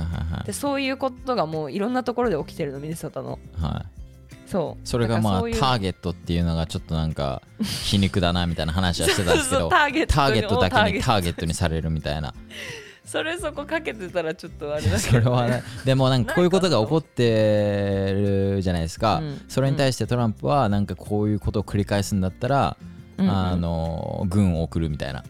[0.47, 3.39] でそういうことがもういろんなところで起きてるのミネソタの。
[3.61, 4.01] はい。
[4.51, 4.89] そう。
[4.89, 9.69] それがまあターゲットっていうのがちょっとなんか皮肉だなみたいな話はしてたんですけど。
[9.71, 11.47] ターゲットだけにターゲット。
[11.47, 12.35] にされるみたいな。
[13.05, 18.13] それそこかけてたらちょっとあれだけど、 それはねでもなんかこういうことが起こって
[18.55, 19.41] るじゃないですか、うん。
[19.49, 22.77] それに対してトランプはなんかこういうことを繰り返すんだったら、
[23.19, 23.27] うん。
[23.27, 25.25] うんあの軍を送るみたいな、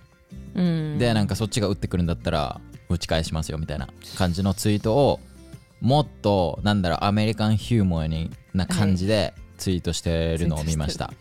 [0.54, 0.98] うん。
[0.98, 5.20] でなんかそっちが撃ってくるんだったら撃ち返しますよみたいな感じのツイートを
[5.80, 11.12] もっとなんだろうアメリカンヒューモアにな感じでツイートしてるのを見ました、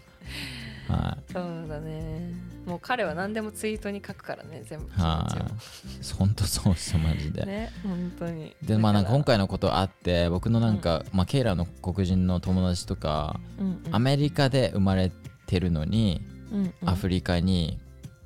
[0.87, 1.33] はい。
[1.33, 2.33] そうだね。
[2.65, 7.43] もう彼は何でもツイートに書くからね全部本当そうっすよマジで。
[7.43, 8.55] をね本当に。
[8.61, 13.95] でまあなんか今回、回のことあって僕のなんか、まあ、ケイラの黒人の友達とか、うんうん。
[13.95, 15.11] アメリカで生まれ
[15.47, 16.89] てるのに、うんうん。
[16.89, 17.79] アフリカに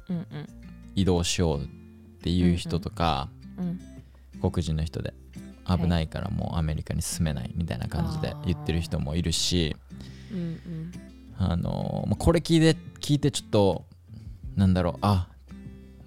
[0.09, 0.25] うんうん
[0.95, 1.67] 移動しようっ
[2.21, 3.79] ていう人とか、うん
[4.41, 5.13] 黒人の人で
[5.65, 9.73] 危ないからもうアメリカに住めないみたいな感じで言ってる人もいるし
[10.29, 10.91] うんうん。
[11.37, 13.85] あのまあこれ聞いて聞いてちょっと
[14.57, 15.29] なんだろうあ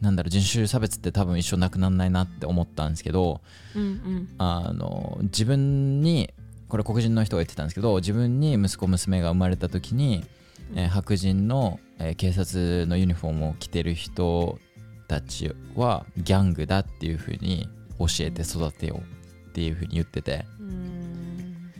[0.02, 3.40] なんだろう人種差別って多分一生なくならないなって思ったんですけど
[3.74, 4.28] うんうん。
[4.36, 6.28] あの自分に
[6.68, 10.26] これ黒人の人が言ってたんですけど自分に息子娘が生まれた時に、
[10.74, 14.58] えー白人の、えー警察のユニフォームを着てる人
[15.08, 21.70] たちはギャングだっていう風に教えて育てようっていう風に言ってて、うん。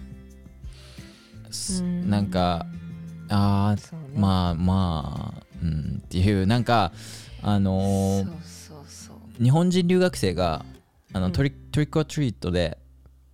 [2.08, 2.66] なんか
[3.28, 4.06] あーそうね。
[4.16, 6.92] まあまあうんっていうなんか
[7.42, 8.46] あのー
[9.42, 10.64] 日本人留学生が
[11.12, 11.32] あの、うん。
[11.32, 12.78] トリトリックオアトリートで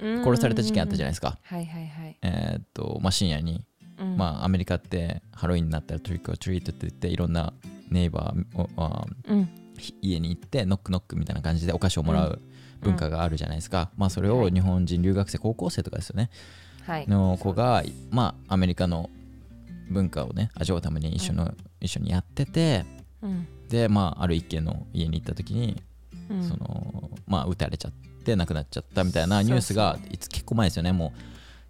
[0.01, 3.65] 殺された事件あったじゃないですか、はいはいはい、えーっとまあ、深夜に、
[4.01, 4.17] うん。
[4.17, 7.53] まあ、アメリカってハロウィンになったらトリックオアトリートって言っていろんな
[7.89, 9.45] ネイバーをあうん。
[9.45, 9.62] ひ
[10.01, 12.41] 家に行ってノックノックみたいな感じでお菓子をもらう
[12.83, 16.31] 文化があるじゃないですか、まあ、それを日本人留学生高校生とかですよね。
[16.87, 17.07] はい。
[17.07, 19.09] の子が、まあ、アメリカの
[19.89, 22.85] 文化をね味わうために一緒の、一緒にやってて
[23.23, 23.47] うん。
[23.69, 25.81] で、まあ、ある一軒の家に行った時に、
[26.29, 26.43] うん。
[26.43, 27.93] そのまあ撃たれちゃっ
[28.25, 30.93] て亡くなっちゃったみたいなニュースがいつ結構前ですよね。
[30.93, 31.13] も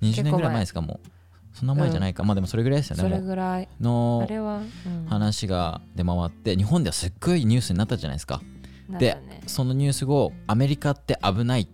[0.01, 1.09] う20年ぐらい前ですかもう
[1.55, 3.69] そんな前じゃないか、まあでもそれぐらいですよねそれぐらい。
[3.81, 8.41] のあれは、うん、話が出回って日本ではすっごいニュースになったじゃないですか。
[8.89, 9.43] ね。
[9.47, 11.67] そのニュース後アメリカって危ないっ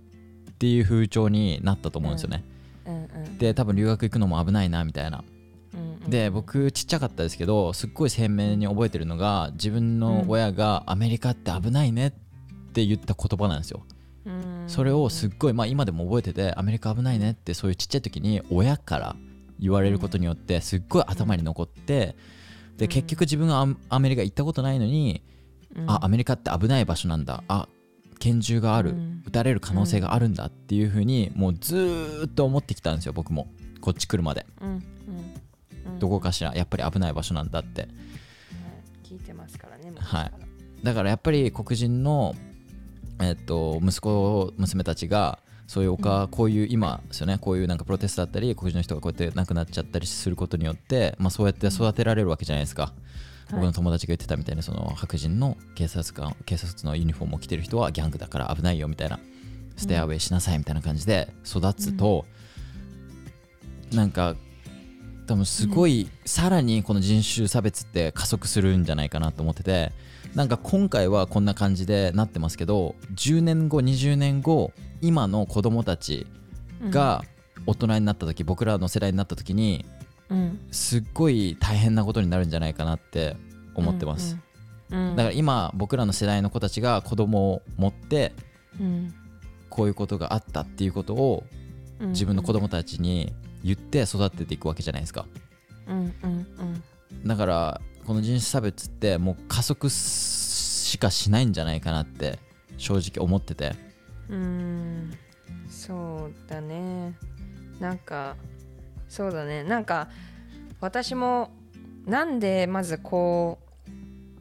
[0.58, 2.44] ていう風潮になったと思うんですよね、
[2.86, 2.94] うん。
[2.94, 2.96] う
[3.28, 5.24] んで多分留学行くのも危ないなみたいな。
[5.74, 6.10] うんうん。
[6.10, 12.10] で僕ちっちゃかったですけどすっごい鮮明に覚えてるのが自分の親がアメリカって危ないねっ
[12.72, 13.84] て言った言葉なんですよ。
[14.26, 14.64] うん。
[14.66, 19.16] それをすっごいまあ今でも覚えててアメリカ危ないねってそういうちっちゃい時に親から
[19.58, 22.16] 言われることによってすっごい頭に残って
[22.76, 25.22] で結局自分がアアメリカ行ったことないのに
[25.76, 25.90] うん。
[25.90, 27.42] あアメリカって危ない場所なんだ。
[27.48, 27.68] あ
[28.18, 28.90] 拳銃がある。
[28.90, 29.22] うん。
[29.26, 33.48] 撃たれる可能性があるんだっていう風にもうずーっと思ってきたんですよ僕も。
[33.80, 34.46] こっち来るまで。
[35.98, 37.82] どこかしらやっぱり危ない場所なんだって。
[37.82, 37.90] はい。
[39.04, 40.32] 聞いてますからねはい。
[40.84, 42.34] だからやっぱり黒人の、
[43.20, 52.94] えっと息子娘たちがそういうおか、こういう今ですよねこういうなんかプロテストだったり黒人の人がこうやって亡くなっちゃったりすることによって、まあ、そうやって育てられるわけじゃないですか、
[53.50, 59.20] 僕の友達が言ってたみたいにその白人の警察官警察のユニフォームを着てる人はギャングだから危ないよみたいな
[59.76, 62.24] ステアウェイしなさいみたいな感じで育つと、
[63.92, 64.36] なんか
[65.26, 69.92] 多分すごい、さらにこの人種差別って加速するんじゃないかなと思ってて
[70.34, 76.26] なんか今回はこんな感じでなってますけど10年後20年後今の子供たち
[76.90, 77.22] が
[77.66, 79.84] 大人になった時、僕らの世代になった時に
[80.30, 80.60] うん。
[80.70, 83.36] すっごい大変なことになるんじゃないかなって
[83.74, 84.36] 思ってます、
[84.90, 85.10] うん。
[85.10, 85.16] うん。
[85.16, 88.32] だから今僕らの世代の子たちが子供を持って
[88.80, 89.14] うん。
[89.70, 91.44] こういうことがあったっていうことを
[92.00, 92.10] うん。
[92.10, 93.32] 自分の子供たちに
[93.64, 95.26] 言って育てていくわけじゃないですか。
[95.86, 95.96] うん。
[95.96, 96.14] うん。
[96.22, 97.26] うん。
[97.26, 102.38] だからこの人種差別ってもう加速しかしないんじゃないかなって
[102.76, 103.74] 正直思ってて
[104.28, 105.12] うん。
[105.68, 107.14] そうだね。
[107.80, 108.36] なんか
[109.08, 109.64] そうだね。
[109.64, 110.08] なんか
[110.80, 111.50] 私も
[112.06, 113.90] なんでまずこう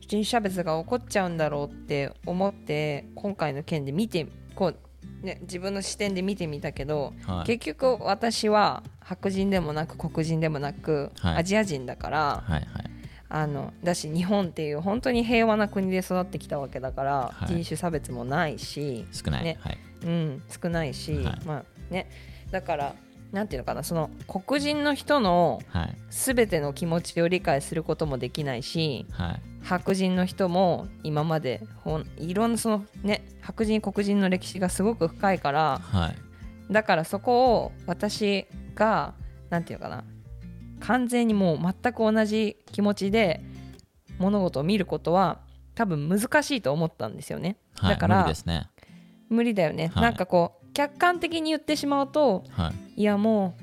[0.02, 4.74] 人種差別が起こっちゃうんだろうって思って今回の件で見てこ
[5.22, 7.46] う、ね、自分の視点で見てみたけど、はい。
[7.46, 11.36] 結局私は白人でもなく黒人でもなく、はい。
[11.38, 12.87] アジア人だからはいはい
[13.30, 17.48] あのだし日本っていう本当に平和な国で育ってきたわけだから、はい。
[17.48, 19.58] 人種差別もないし、少ない、ね。
[19.60, 19.78] はい。
[20.04, 21.40] うん、少ないし、はい。
[21.46, 22.10] まあね。
[22.52, 22.96] だから
[23.32, 25.96] なんていうのかなその黒人の人のはい。
[26.10, 29.42] 全ての気持ちを理解することもできないしはい。
[29.64, 36.74] 白人の人も今までほんいろんなそのね白人黒人の歴史がすごく深いからはい。
[36.74, 39.14] だからそこを私が
[39.50, 40.04] なんていうのかな
[40.80, 43.42] 完全にもう全く同じ気持ちで
[44.20, 45.40] 物事を見ることは
[45.76, 47.58] 多分難しいと思ったんですよね。
[47.76, 48.70] はいだから無理ですね。
[49.30, 50.04] 無理だよね、はい。
[50.04, 53.02] なんかこう客観的に言ってしまうとはい。
[53.02, 53.56] いやも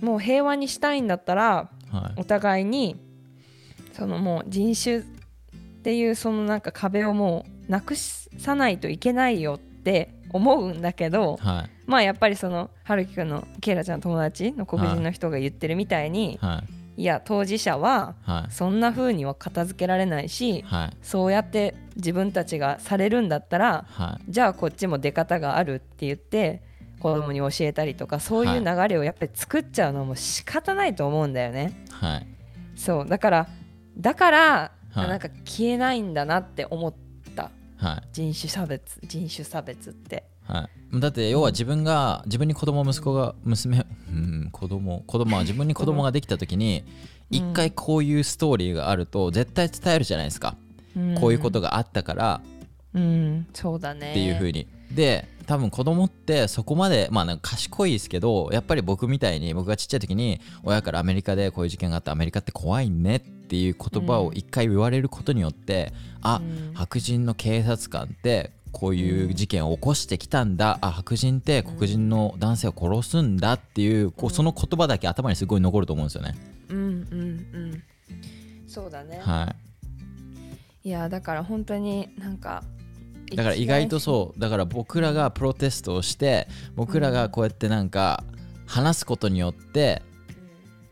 [0.00, 2.20] うもう平和にしたいんだったらはい。
[2.20, 2.96] お互いに
[3.92, 5.02] そのもう人種っ
[5.82, 16.62] ていうそのなんか壁をもうなくさないといけないよって思うんだけどはいまあやっぱりその春樹くんのケイラちゃんの友達の黒人の人が言ってるみたいに、は
[16.96, 17.02] い。
[17.02, 18.52] い、や当事者ははい。
[18.52, 20.96] そんな風には片付けられないしはい。
[21.02, 24.30] そうやって自分たちがされるんだったらはい。
[24.30, 26.62] じゃあこっちも出方があるって言って
[26.98, 31.84] 子供に教えたりとかそういう流れをやっぱり作っちゃうのも仕方ないと思うんだよね。
[31.90, 32.26] はい。
[32.74, 33.06] そう。
[33.06, 33.48] だから
[33.98, 35.08] だから、はい。
[35.08, 36.94] なんか消えないんだなって思っ
[37.34, 37.50] た。
[37.76, 38.08] はい。
[38.12, 40.24] 人種差別人種差別って。
[40.44, 46.84] はい、だって要は自分が自分に子供息子が娘うん子供子供は自分に子供ができた時に
[47.30, 47.36] うん。
[47.36, 50.56] 一回こういうストーリーがあると絶対伝えるじゃないですか、
[51.20, 52.40] こういうことがあったから。
[52.94, 53.46] うん。
[53.52, 54.12] そうだね。
[54.12, 66.74] っていう風に、で多分子供ってそこまでまあなんか賢いですけどやっぱり僕みたいに僕がちっちゃい時に親からアメリカでこういう事件があってアメリカって怖いねっていう言葉を一回言われることによって、あうん。
[66.74, 76.34] 白人の警察官ってこういう事件を起こしてきたんだ、あ白人って黒人の男性を殺すんだっていうこうその言葉だけ頭にすごい残ると思うんですよね。
[76.68, 77.82] うんうんうん。
[78.68, 79.54] そうだね、は
[80.84, 80.90] い。
[80.90, 82.64] やだから本当になんか
[83.32, 84.38] い、だから意外とそう。
[84.38, 88.24] だから僕らがプロテストをして僕らがこうやってなんか
[88.66, 90.02] 話すことによって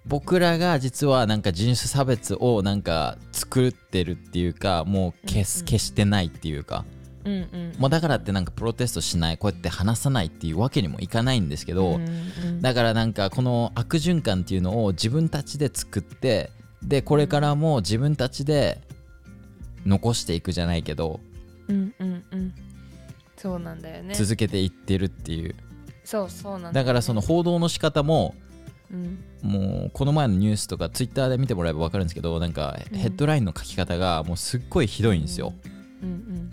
[0.06, 6.86] 僕らが実はなんか人種差別をなんか作ってるっていうかもう消す消してないっていうか。
[7.24, 7.74] うんうん。
[7.78, 16.50] もうだからってなんかプロテストしないこうやって話さないっていうわけにもいかないんですけど、うんうんだからなんかこの悪循環っていうのを自分たちで作って
[16.82, 18.80] でこれからも自分たちで
[19.84, 21.20] 残していくじゃないけど
[21.68, 22.54] うんうんうん。
[23.36, 24.14] そうなんだよね。
[24.14, 25.54] 続けていってるっていう。
[26.04, 26.74] そうそうなんだよね。
[26.74, 28.34] だからその報道の仕方も
[28.90, 29.18] うん。
[29.42, 32.98] もうこの前のニュースとかツイッターで見てもらえば分かるんですけどなんかうん。
[32.98, 35.52] ヘッドラインの書き方がもうすっごいひどいんですよ。
[36.02, 36.52] うんうん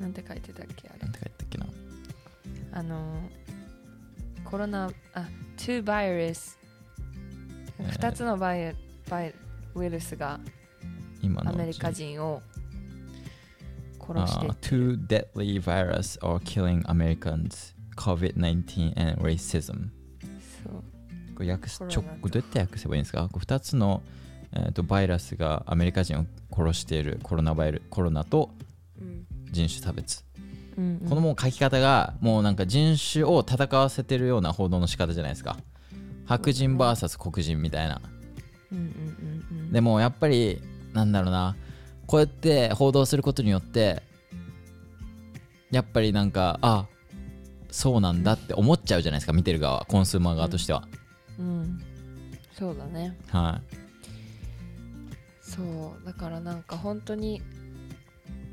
[0.00, 0.98] なんて書いてたっけあれ。
[1.00, 1.66] なんて書いてたっけな。
[2.72, 3.28] あの
[4.44, 6.56] コロナあ two virus
[7.78, 7.92] えー。
[7.98, 8.74] 2つのバイ
[9.08, 9.34] バイ
[9.74, 10.40] ウイルスが
[11.22, 12.42] 今のアメリカ人を
[14.00, 14.46] 殺して。
[14.46, 17.74] いあー Two deadly virus are killing Americans.
[17.96, 19.88] COVID-19 and racism
[20.64, 20.82] そう。
[21.34, 23.28] これ訳すコロナちょどうやって訳せばいいんですか？
[23.28, 24.02] こう2つの、
[24.52, 28.50] えーとバイラスがアメリカ人を殺しているコロナバイルコロナと
[28.98, 30.24] うん人種差別、
[30.76, 31.08] うんうん。
[31.08, 35.56] このもう書き方がもうなんか人種を戦わせてるような報道の仕方じゃないですか。
[36.26, 38.00] 白人 VS 黒人みたいな。
[38.72, 40.60] うんうんうんうんでもやっぱり
[40.92, 41.56] なんだろうな。
[42.06, 44.02] こうやって報道することによって
[45.70, 46.86] やっぱりなんかあ
[47.70, 50.82] そうなんだって思っちゃうじゃないですか見てる側コンスーマー側としては、
[51.38, 51.80] うん。
[52.52, 53.16] そうだね。
[53.28, 53.76] はい。
[55.40, 56.04] そう。
[56.04, 57.42] だからなんか本当に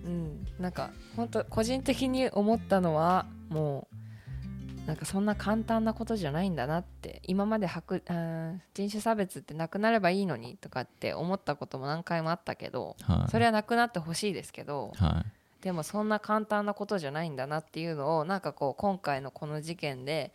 [0.08, 0.48] うん。
[0.60, 7.22] なんか本当個人的に思ったのはもうなんかそんな簡単なことじゃないんだなって。
[7.24, 13.32] 今まで人種差別ってなくなればいいのにとかって思ったことも何回もあったけどはい。
[13.32, 15.64] それはなくなってほしいですけどはい。
[15.64, 20.32] でもそんな簡単なことじゃないんだなっていうのをなんかこう今回のこの事件で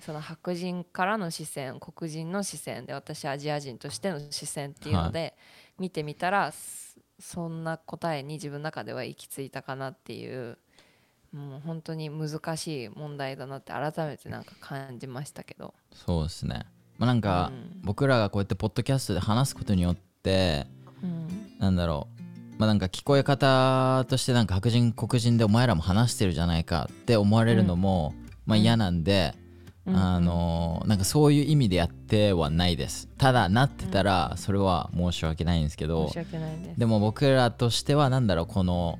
[0.00, 5.34] その白人からの視線黒人の視線で私アジア人としての視線っていうので
[5.78, 6.85] 見てみたら、そ
[7.18, 10.58] そんな答えに自分の中では行き着いたかなっていう
[11.32, 15.74] もう本当に難しい問題だなって改めてなんか感じましたけど。
[15.92, 16.66] そうですね。
[16.98, 17.80] まあなんか、うん。
[17.82, 20.66] 僕らがこうやってポッドキャストで話すことによって
[21.02, 21.58] うん。
[21.58, 22.22] なんだろう。
[22.58, 28.14] まあなんか聞こえ方としてなんか白人黒人でお前らも話してるじゃないかって思われるのも、
[28.46, 29.45] まあ嫌なんで、うん
[29.88, 33.08] あのなんかそういう意味でやってはないです。
[33.18, 36.10] ただなってたらそれは申し訳ないんですけど
[36.76, 38.98] でも僕らとしてはなんだろうこの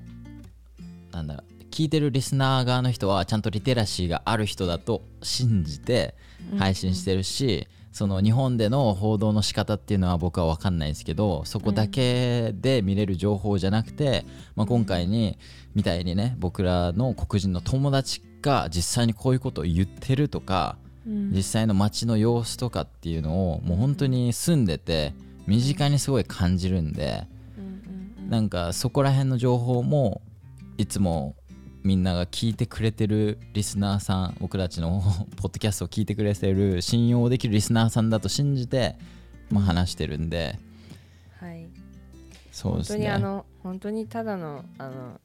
[1.13, 6.15] なんだろう聞いてるリスナー側の人はちゃんとリテラシーがある人だと信じて
[6.59, 7.67] 配信してるし、
[7.97, 15.39] その日本での報道の仕方っていうのは僕は分かんないですけどそこだけで見れる情報じゃなくて、まあ、今回に
[15.75, 20.77] みたいにね僕らの黒人の友達が実際にこういうことを言ってるとか
[21.07, 21.31] うん。
[21.31, 25.15] 実際の街の様子とかっていうのをもう本当に住んでて
[25.47, 27.27] 身近にすごい感じるんで
[27.57, 28.31] うんうん。
[28.31, 30.21] なんかそこら辺の情報も
[30.77, 31.35] いつも
[31.87, 35.01] みんなが聞いてくれてるリスナーさん僕たちの
[35.37, 38.97] ポッドキャストを聞いてくれてる信用できるリスナーさんだと信じて、
[39.53, 40.59] まあ、話してるんで。
[41.39, 41.69] はい。
[42.51, 43.07] そうですね。
[43.07, 45.21] 本当にあの本当にただのあの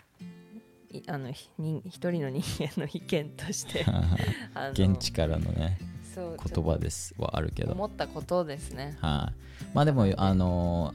[0.91, 3.83] いあの一人の人間の意見として
[4.73, 5.79] 現地からのね
[6.15, 7.71] 言葉ですはあるけど。
[7.71, 8.99] 思ったことですね。
[9.01, 9.31] は
[9.63, 9.65] い。
[9.73, 10.93] まあでもあの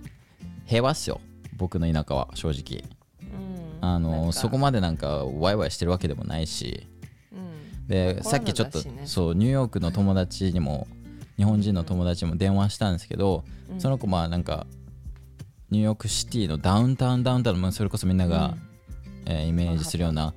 [0.64, 1.20] 平和っすよ。
[1.56, 2.84] 僕の田舎は正直。
[3.20, 6.86] うんあのそこまでなんかワイワイしてるわけでもないし。
[7.32, 7.86] うん。
[7.88, 10.86] でさっきちょっと、そうニューヨークの友達にも
[11.36, 13.80] 日本人の友達にも電話したんですけど、うん。
[13.80, 14.66] その子まあなんか
[15.70, 18.54] ニューヨークシティのダウンタウンダウンタウンのそれこそみんなが、
[19.26, 20.34] えーイメージするような、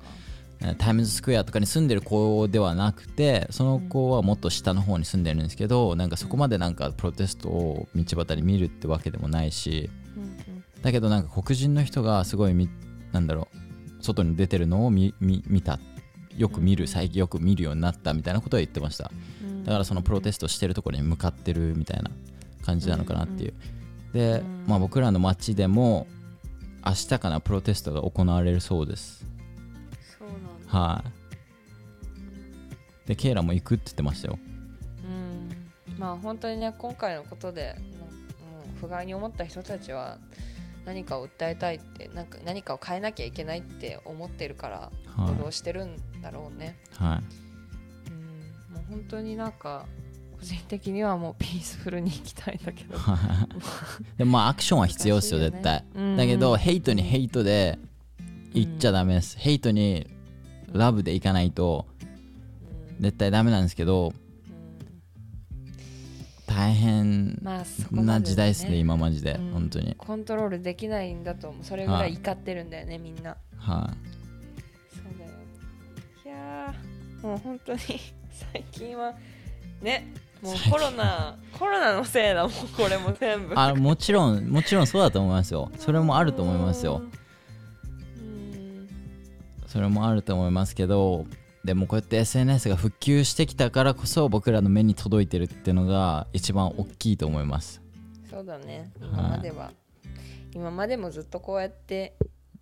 [0.60, 9.88] えータイムズスクエアとかに住んでる子ではなくてその子はもっと下の方に住んでるんですけどなんかそこまでなんかプロテストを道端に見るってわけでもないし
[10.82, 12.68] だけどなんか黒人の人がすごいみ
[13.12, 15.12] なんだろう外に出てるのを見
[15.64, 15.78] た。
[16.36, 19.10] よく見る最近よく見るようになったみたいなことは言ってました。
[19.42, 19.64] うん。
[19.64, 22.10] だからそのプロテストしてるところに向かってるみたいな
[22.64, 23.54] 感じなのかなっていう。
[24.12, 24.64] でうん。
[24.66, 26.06] まあ僕らの町でも
[26.86, 29.26] 明日かなプロテストが行われるそうです。
[30.18, 30.38] そうなん
[30.72, 30.78] だ。
[30.78, 31.04] は
[33.04, 33.08] い。
[33.08, 34.38] でケイラも行くって言ってましたよ。
[35.04, 35.98] うん。
[35.98, 38.06] まあ本当にね今回のことでなも
[38.76, 40.16] う不甲斐に思った人たちは
[40.84, 45.36] 何かを訴えたいってなんか何かを変えなきゃいけないって思ってるからはい。
[45.36, 48.10] 行動してるんだろうね、はい。
[48.10, 48.74] うん。
[48.74, 49.86] もう本当になんか
[50.38, 52.96] 個人的にはもう ピースフルに行きたいんだけど。
[54.16, 55.50] でもまあアクションは必要ですよね。
[55.50, 56.16] 絶対、うん。
[56.16, 57.78] だけどヘイトにヘイトで
[58.54, 60.06] 行っちゃダメです、ヘイトに
[60.72, 61.86] ラブで行かないと
[62.98, 63.02] うん。
[63.02, 64.12] 絶対ダメなんですけど
[66.52, 67.64] 大変な
[68.20, 69.50] 時代ですね今マジで、うん。
[69.52, 69.94] 本当に。
[69.96, 71.64] コントロールできないんだと思う。
[71.64, 73.36] それぐらい怒ってるんだよねみんな。
[73.56, 73.90] は
[74.92, 74.96] い。
[74.96, 75.30] そうだよ。
[76.24, 77.78] いやーもう本当に
[78.52, 79.14] 最近は
[79.80, 83.54] ねもうコロナコロナのせいだもんこれも全部。
[83.56, 85.70] あもちろんもちろんそうだと思いますよ。
[85.78, 87.02] それもあると思いますよ。
[88.16, 88.88] うん。
[89.68, 91.26] それもあると思いますけど
[91.64, 97.82] でもこうやって SNS が普及してきたからこそ僕らの目に届いてるっていうのが一番大きいと思います。
[98.30, 98.90] そうだね。
[99.00, 99.72] 今までは、
[100.54, 102.14] 今までもずっとこうやって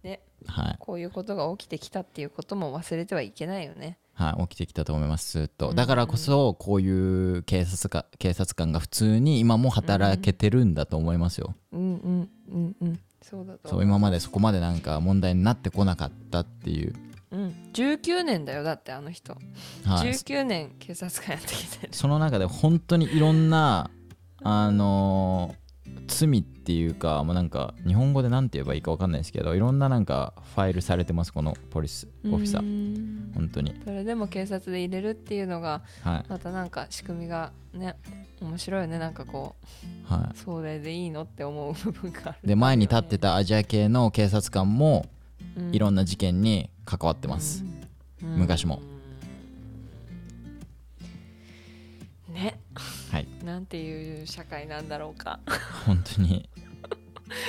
[0.02, 0.76] ねはい。
[0.78, 3.98] こういうことが起きてきたっていうことも忘れてはいけないよね。
[4.14, 5.70] はい、起きてきたと思いますずっと。
[5.70, 5.76] うん。
[5.76, 16.94] だからこそこういう警察か警察官が普通に今も働けてるんだと思いますよ、うんうんうんうんそうだとそう今までそこまでなんか問題になってこなかったっていう、
[17.30, 19.34] うん、19年だよだってあの人、
[19.84, 21.92] はい、19年警察官やってきてる。
[21.92, 23.90] その中で本当にいろんな
[24.42, 25.68] あのー
[26.06, 32.64] 罪っていうかもうなんか日本語で何て言えばいいか分かんないですけどいろんななんかファイルされてますこのポリスオフィサうー。
[32.64, 33.74] ん本当に。
[33.84, 36.24] それでも警察で入れるっていうのがはい。
[36.28, 37.96] またなんか仕組みがね
[38.40, 38.98] 面白いよね。
[38.98, 39.56] なんかこ
[40.04, 42.38] はうそれでいいのって思う部分がある。
[42.42, 45.17] いで前に立ってたアジア系の警察官もうん
[45.72, 47.64] いろんな事件に関わってます、
[48.22, 48.36] うん。
[48.36, 48.80] 昔も。
[52.28, 52.58] ね。
[53.10, 53.28] はい。
[53.44, 55.40] なんていう社会なんだろうか。
[55.86, 56.48] 本当に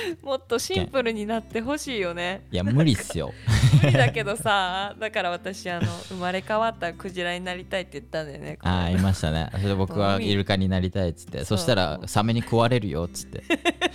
[0.22, 2.42] もっとシンプルになってほしいよね。
[2.50, 3.32] いや無理っすよ。
[3.82, 9.48] 無理だけどさだから私あの生まれ変わったクジラになりたいって言ったんだよねああいましたね。
[9.52, 11.44] それで僕はイルカになりたいっつって。
[11.44, 13.42] そしたらサメに食われるよっつって。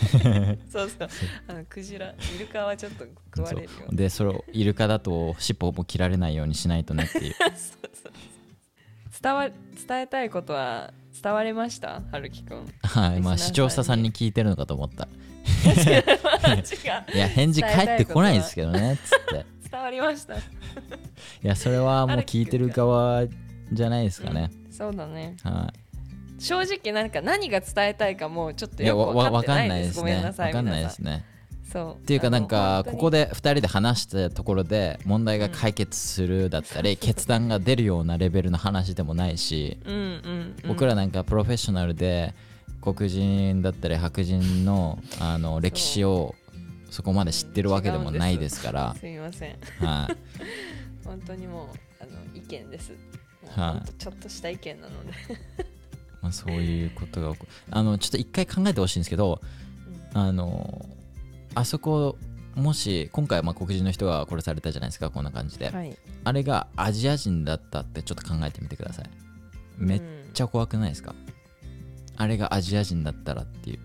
[0.70, 1.10] そうそう。
[1.48, 3.70] あのクジライルカはちょっと食われるよ。
[3.70, 3.96] そう。
[3.96, 7.36] でそれをイルカだと尻尾も切られないようにしないとねっていう
[9.22, 12.02] 伝わ伝えたいことは伝わりました？
[12.12, 12.66] 春樹くん。
[12.84, 15.08] はいまあ視聴者さんに聞いてるのかと思った。
[17.14, 19.46] いや返事返ってこないですけどねつって。
[19.72, 20.36] 伝わりました。
[20.36, 20.40] い
[21.42, 23.24] やそれはもう聞いてる側
[23.72, 25.36] じゃないですかね、そうだね。
[25.44, 25.74] は
[26.38, 30.00] 正直なんか何が伝えたいかもうちょっとよく分かってわわかないです。
[30.00, 30.22] ごんないですね。
[30.22, 31.26] めんなさいわかんないですね
[31.76, 32.02] そう。
[32.02, 42.34] っていうかなんかここでで2人で話したところで問題が解決するだったり決断が出るようなレベルの話でもないしうんうん、うん、僕らなんかプロフェッショナルで
[42.82, 46.36] 黒人だったり白人のあの歴史を
[46.92, 49.58] そこまで知ってるわけでもないですから、すみません。
[49.80, 50.18] はい。
[51.04, 52.94] 本当にもうあの意見です。
[53.50, 53.92] はい。
[53.98, 55.12] ちょっとした意見なので。
[56.22, 57.36] まあ、そういうことが
[57.72, 59.42] あのちょっと一回考えてほしいんですけど
[60.14, 60.86] あの
[61.56, 62.18] あそこ
[62.56, 65.98] もし今回はまあ黒人の人が殺されたじゃないですかこんな感じで、はい。
[66.24, 69.10] あれがアジア人だったってちょっと考えてみてください。
[69.78, 70.02] めっ
[70.34, 71.14] ちゃ怖くないですか、
[72.16, 73.80] あれがアジア人だったらっていう。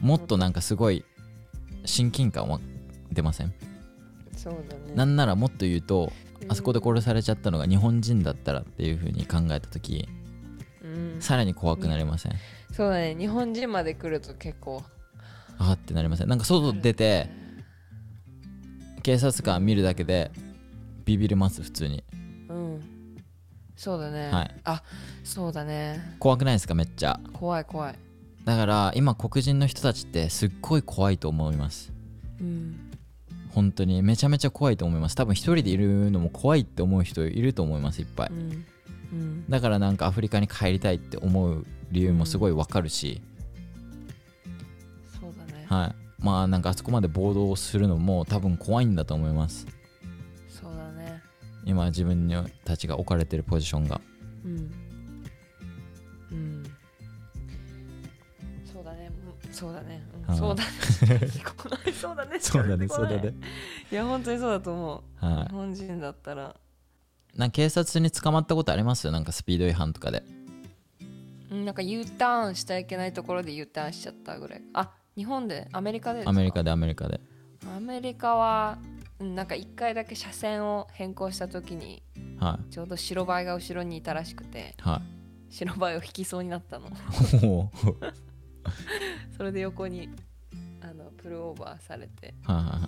[0.00, 1.04] もっとなんかすごい
[1.84, 2.60] 親近感は
[3.10, 3.52] 出ません、
[4.36, 4.94] そうだね。
[4.94, 6.12] なんならもっと言うと
[6.48, 10.08] あそこで殺されちゃったのが日本人だったらっていう風に考えた時
[10.82, 11.16] うん。
[11.20, 12.32] さらに怖くなりません、
[12.72, 13.16] そうだね。
[13.16, 14.82] 日本人まで来ると結構
[15.62, 16.28] あーってなりません。
[16.28, 17.28] なんか外出て
[19.02, 20.32] 警察官見るだけで
[21.04, 22.02] ビビります普通に。
[22.48, 22.80] うん。
[23.76, 24.54] そうだね、はい。
[24.64, 24.82] あ
[25.22, 26.16] そうだね。
[26.18, 27.20] 怖くないですかめっちゃ。
[27.32, 27.94] 怖い怖い。
[28.44, 31.92] だから今黒人の人たちってすっごい怖いと思います。
[32.40, 32.90] うん。
[33.50, 34.02] 本当に。
[34.02, 35.14] めちゃめちゃ怖いと思います。
[35.14, 38.30] 多分一人でいるのも怖いって思う人いると思いますいっぱい。
[38.30, 38.64] うん。
[39.12, 39.44] うん。
[39.48, 43.20] だからなんかアフリカに帰りたいって思う理由もすごいわかるし、
[45.72, 45.94] はい。
[46.18, 49.66] まあなんかあそこまで暴動するのも多分怖いんだと思います。
[50.48, 51.22] そうだね。
[51.64, 52.28] 今自分
[52.64, 54.00] たちが置かれてるポジションが。
[54.44, 54.70] うん。
[56.30, 56.62] うん。
[58.70, 59.10] そうだね。
[59.46, 60.28] うんそうだね、うん。
[60.28, 60.38] はい。
[60.38, 60.70] そうだね。
[61.92, 62.38] そうだね。
[62.40, 62.88] そうだね。
[62.88, 63.34] そうだね。
[63.90, 65.26] いや本当にそうだと思う。
[65.26, 66.56] は日本人だったら。
[67.34, 69.10] いな警察に捕まったことあります？
[69.10, 70.22] なんかスピード違反とかで。
[71.50, 74.62] うんなんか U ターンしちゃいけないところで U ターンしちゃったぐらい。
[74.72, 76.30] あ日本でアメリカでですか？
[76.30, 77.20] アメリカでアメリカで。
[77.76, 78.78] アメリカは
[79.20, 82.02] うんなんか1回だけ車線を変更した時に
[82.40, 84.82] はちょうど白バイが後ろにいたらしくてい。
[84.82, 85.00] は
[85.50, 86.88] 白バイを引きそうになったの。
[89.36, 90.08] それで横に
[90.80, 92.34] あの pull over されて。
[92.44, 92.80] はいはいはい。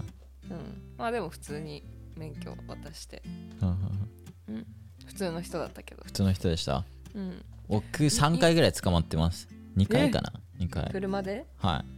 [0.50, 0.82] うん。
[0.96, 1.82] まあでも普通に
[2.16, 3.22] 免許渡して。
[3.60, 4.64] はいはいはい。
[5.06, 6.02] 普通の人だったけど。
[6.04, 6.84] 普通の人でした？
[7.14, 7.44] うん。
[7.68, 9.48] 僕3回ぐらい捕まってます。
[9.76, 10.88] 2回かな？2回。
[10.90, 11.44] 車で？
[11.58, 11.93] はい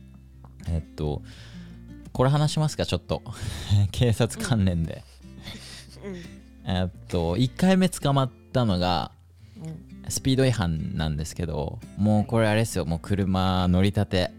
[0.68, 1.22] えっと
[2.12, 3.22] これ話しますかちょっと。
[3.92, 5.04] 警察関連で、
[6.64, 9.10] えっと1回目捕まったのが
[9.62, 9.96] うん。
[10.08, 14.30] スピード違反なんですけどもうこれあれですよもう車乗りたて。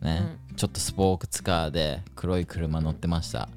[0.00, 3.48] ね、ちょっとスポーツカーで黒い車乗ってました、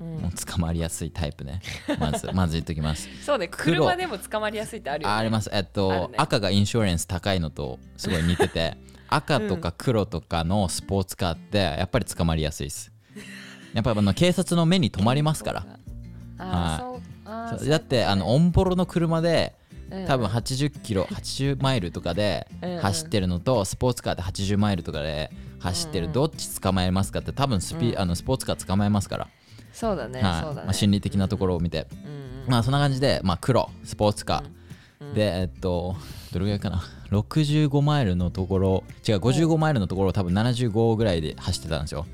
[0.00, 0.06] うん。
[0.18, 1.60] もう捕まりやすいタイプね。
[1.98, 3.08] まず まず言っときます。
[3.24, 3.84] そうね黒。
[3.84, 5.50] 車でも捕まりやすいってあるよ、ね、ああります。
[5.52, 6.14] えっと、ね。
[6.16, 8.76] 赤がインシュアレンス高いのとすごい似てて
[9.08, 12.92] 赤とか黒とかのスポーツカーってやっぱり捕まりやすいです。
[13.74, 15.66] やっぱりあの警察の目に留まりますから。
[16.38, 19.54] だってあのオンボロの車で
[19.90, 20.06] うん。
[20.06, 22.46] 多分80キロ80 マイルとかで
[22.82, 25.30] 走ってるのとスポーツカーで80マイルとかで
[25.60, 29.28] 走ってるどっち捕まえますかって多分スピ、あのスポーツカー捕まえますから、
[29.72, 30.54] そうだね、はい。
[30.54, 31.86] まあ、心理的なところを見て、
[32.46, 35.14] まあそんな感じで、まあ、黒スポーツカー、うん。
[35.14, 35.96] でえっと
[36.32, 42.06] どれぐらいかな65マイルのところ違う55マイルのところを多分75ぐらいで走ってたんですよ。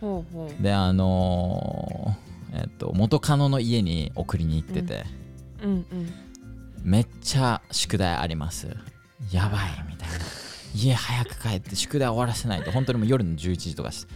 [0.00, 0.62] ほうほう。
[0.62, 5.04] であのーえっと元カノの家に送りに行ってて、
[5.62, 6.12] うんうん。
[6.82, 8.66] めっちゃ宿題あります。
[9.32, 10.14] やばいみたいな。
[10.74, 12.72] 家早く帰って宿題終わらせないと。
[12.72, 14.06] 本当にもう夜の11時とかし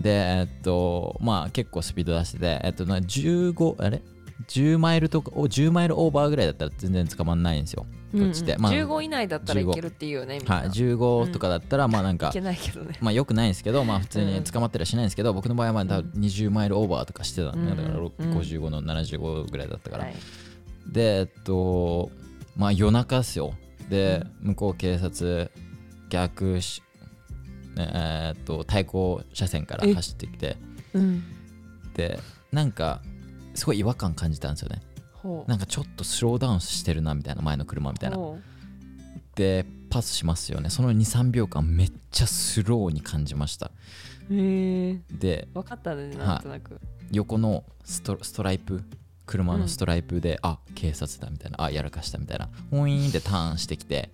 [0.00, 4.02] でえっとまあ結構スピード出しててえっとな15あれ？
[4.48, 7.86] 10マイルとかお10マイルオーバーぐらいだったら全然捕まんないんですよ。
[8.12, 12.96] こっちって、まあ15以内だったらいけるっていうよねみんな、はい、15とかだったらまあなんか、いけないけどね。
[13.00, 17.76] まあよくないんですけどまあ普通に捕まったりはしないんですけど、僕の場合はまあ多分20マイルオーバーとかしてたんで、うん。
[17.76, 20.14] だからうん55の75ぐらいだったから、はい。
[20.92, 22.10] でえっと
[22.56, 23.54] まあ夜中っすよ。
[23.88, 25.50] で、向こう警察
[26.08, 26.82] 逆し、
[27.76, 30.56] ねえーっと対向車線から走ってきて。
[30.92, 31.22] うん。
[31.94, 32.18] で
[32.52, 33.02] なんか
[33.54, 34.82] すごい違和感感じたんですよね。
[35.46, 38.16] なんかちょっとスローダウンしてるなみたいな前の車みたいな。
[38.16, 38.38] ほ
[39.34, 40.70] でパスしますよね。
[40.70, 43.70] その23秒間めっちゃスローに感じました。
[44.30, 45.00] うへえ。
[45.10, 46.80] で分かったねなんとなく、
[47.10, 48.82] 横のストライプ
[49.26, 52.48] 車のストライプで、あ警察だみたいなあやらかしたみたいな。
[52.70, 54.12] ホイーンってターンしてきて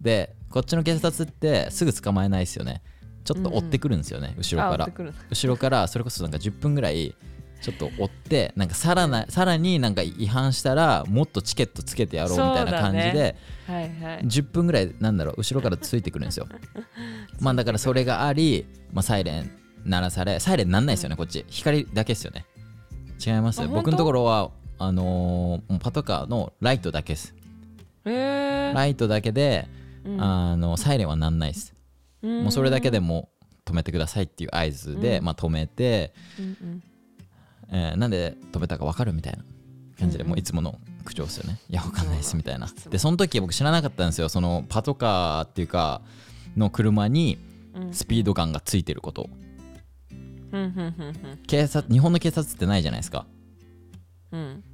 [0.00, 2.82] でこっちの警察ってすぐ捕まえないですよね。
[3.24, 4.88] ちょっと追ってくるんですよね、後ろから。
[5.30, 7.14] 後ろからそれこそなんか10分ぐらい
[7.62, 13.36] ちょっと追ってなんかさらなさらになんか違反したらもっとチケットつけてやろうみたいな感じで、
[13.68, 14.24] はいはい。
[14.24, 16.48] 10分ぐらいなんだろう後ろからついてくるんですよ。
[17.40, 19.50] まあだからそれがあり、まあ、サイレン
[19.84, 21.44] 鳴らされサイレンなんないですよねこっち。
[21.48, 22.44] 光だけですよね。
[23.24, 24.50] 違います僕のところは
[24.80, 27.34] あのーパトカーのライトだけです。
[28.04, 29.68] ライトだけで、
[30.18, 31.74] あのサイレンはなんないです。
[32.22, 33.28] もうそれだけでも
[33.66, 36.82] う止めてくださいっていう合図で、まあ、止めて、うんうん
[37.72, 39.42] えーなんで止めたか分かるみたいな
[39.98, 41.58] 感じで、もういつもの口調ですよね。
[41.68, 42.68] いや分かんないですみたいな。
[42.90, 44.28] でその時僕知らなかったんですよ。
[44.28, 46.02] そのパトカーっていうか
[46.56, 47.38] の車に
[47.90, 49.28] スピードガンがついてること。
[50.52, 50.92] うん
[51.46, 53.26] 警察日本の警察ってないじゃないですか。
[54.30, 54.40] うん。
[54.40, 54.64] うん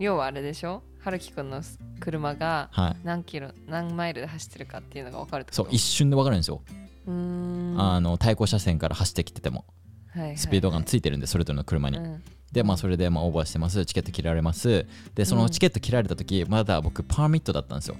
[0.00, 0.82] 要はあれでしょ？
[1.00, 1.62] 春樹くんの
[2.00, 2.96] 車がはい。
[3.04, 5.52] 何キロ何マイルで走ってるかっていうのが分かると？
[5.52, 6.62] そう一瞬で分かるんですよ、
[7.06, 7.74] うーん。
[7.78, 9.56] あの対向車線から走ってきてても。
[9.56, 9.74] はいはい
[10.36, 12.22] スピードガンついてるんでそれぞれの車に、うん。
[12.52, 13.84] でまあそれでまあオーバーしてます。
[13.84, 14.86] チケット切られます。
[15.14, 17.96] でそのチケット切られた時まだ僕パーミットだったんですよ。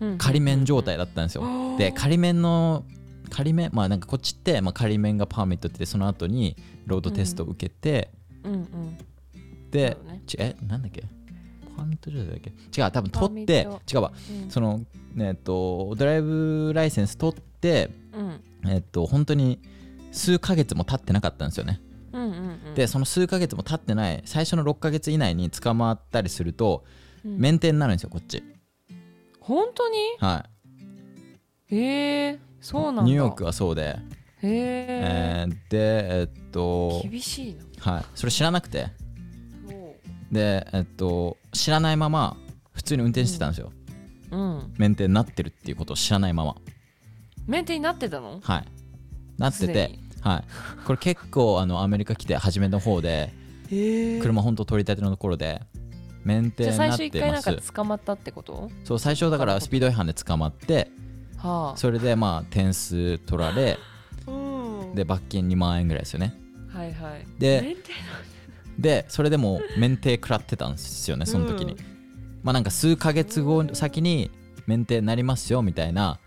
[0.00, 0.18] うん。
[0.18, 1.44] 仮面状態だったんですよ。
[1.78, 2.84] で仮面の
[3.30, 8.10] 仮面まあなんかこっちって、まあ、仮面がパーミットってその後にロードテストを受けて、
[8.44, 8.52] うん。
[8.52, 8.98] うん
[9.70, 10.22] で、ね。
[10.26, 10.56] ちえ？
[10.66, 11.02] なんだっけ？
[11.76, 12.80] パーミット状態だっけ？
[12.80, 14.12] 違う多分取って違うわ。
[14.44, 14.50] うん。
[14.50, 14.80] その
[15.18, 18.70] えっとドライブライセンス取ってうん。
[18.70, 19.60] えっと本当に
[20.18, 21.80] 数ヶ月も経ってなかったんですよね。
[22.12, 22.74] うんうんうん。
[22.74, 26.84] でその数ヶ月も経ってない最初の6ヶ月以内に捕まったりすると
[27.24, 27.38] うん。
[27.38, 28.42] 免停になるんですよこっち。
[29.40, 29.96] 本当に？
[30.18, 30.46] は
[31.70, 33.82] へえそうなんニューヨークはそうで。
[33.82, 33.98] へえ。
[34.42, 37.92] えーでえっと厳しいな。
[37.92, 38.04] はい。
[38.14, 38.88] それ知らなくて。
[39.66, 39.94] そ
[40.32, 42.36] でえっと知らないまま
[42.72, 43.72] 普通に運転してたんですよ。
[44.30, 44.74] ううん。
[44.78, 46.56] 免停になってるっていうことを知らないまま。
[47.46, 48.40] メンテになってたの？
[48.42, 48.64] はい。
[49.38, 50.44] なっててはい。
[50.84, 53.32] これ結構あのアメリカ来て初めの方で
[53.68, 55.62] 車ほんと取り立てのところで
[56.24, 58.70] 免停じゃあになっ最初一回てますなんか捕まったってこと？
[58.84, 60.90] そう最初だからスピード違反で捕まって
[61.36, 61.76] はあ。
[61.76, 63.78] それでまあ点数取られ
[64.26, 64.32] う
[64.92, 64.94] ん。
[64.94, 66.34] で罰金2万円ぐらいですよね。
[66.72, 67.26] はいはい。
[67.38, 67.82] でメンテ
[68.78, 71.78] でそれでも免停食らってたんですよねその時に、うん
[72.44, 74.30] まあなんか数ヶ月後先に
[74.66, 76.20] 免停になりますよみたいな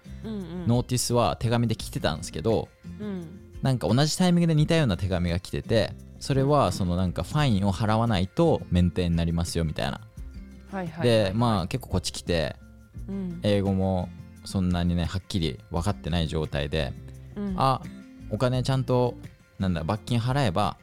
[0.67, 2.67] ノーティスは手紙で来てたんですけど
[2.99, 10.01] うんなんか同じタイミングで似たような手紙が来ててそれはそのなんかファインを払わないと免停になりますよみたいな。
[10.71, 12.55] はいはいでまあ結構こっち来て
[13.07, 13.39] うん。
[13.43, 14.09] 英語も
[14.45, 16.93] そんなにねはっきり分かってない状態で
[17.35, 17.53] うん。
[17.57, 17.81] あ
[18.29, 19.15] お金ちゃんと
[19.59, 20.77] なんだ罰金払えば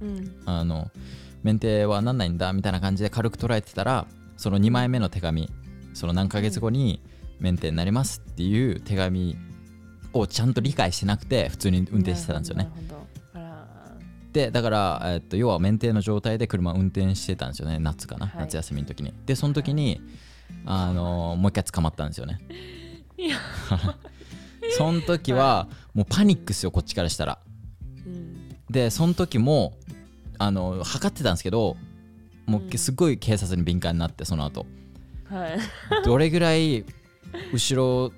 [0.00, 0.42] うん。
[0.46, 0.90] あの
[1.42, 4.06] 免停はなんないんだみたいな感じで軽く捉えてたら
[4.36, 5.50] その2枚目の手紙
[5.94, 7.00] その何ヶ月後に
[7.40, 9.36] 免停になりますっていう手紙
[10.12, 12.68] をちゃんと理解してなくて普通に運転してたんですよね。
[14.32, 17.78] でだから、えっと、要は免停の状態で車を運転してたんですよね。
[17.78, 18.40] 夏かな、はい。
[18.42, 19.12] 夏休みの時に。
[19.26, 20.00] でその時に、
[20.66, 22.38] あのもう一回捕まったんですよね。
[23.16, 23.36] いや。
[24.76, 27.38] その時はもうパニックっすよこっちからしたら。
[28.06, 28.54] うん。
[28.70, 29.78] でその時も
[30.38, 31.76] あの測ってたんですけど
[32.46, 34.66] もうすごい警察に敏感になってその後。
[35.30, 35.58] はい。
[36.04, 36.84] どれぐらい
[37.52, 38.12] 後ろ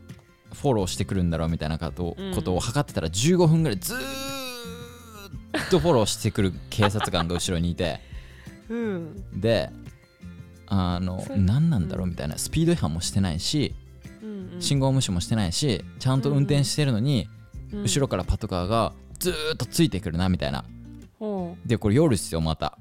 [0.52, 8.00] フォローしてくるんだろうみたいなことを測ってたら15分ぐらいずーっとフォローしてくる警察官が後ろにいて。
[8.68, 9.24] うん。
[9.40, 9.70] で
[10.66, 12.38] あの何なんだろうみたいな。
[12.38, 13.74] スピード違反もしてないし
[14.22, 14.62] うんうん。
[14.62, 17.28] 信号無視もしてないしちゃんと運転してるのに
[17.72, 20.64] うん後ろからパトカーがずーっとついてくるなみたいな。
[21.18, 22.78] ほでこれ夜っすよまた。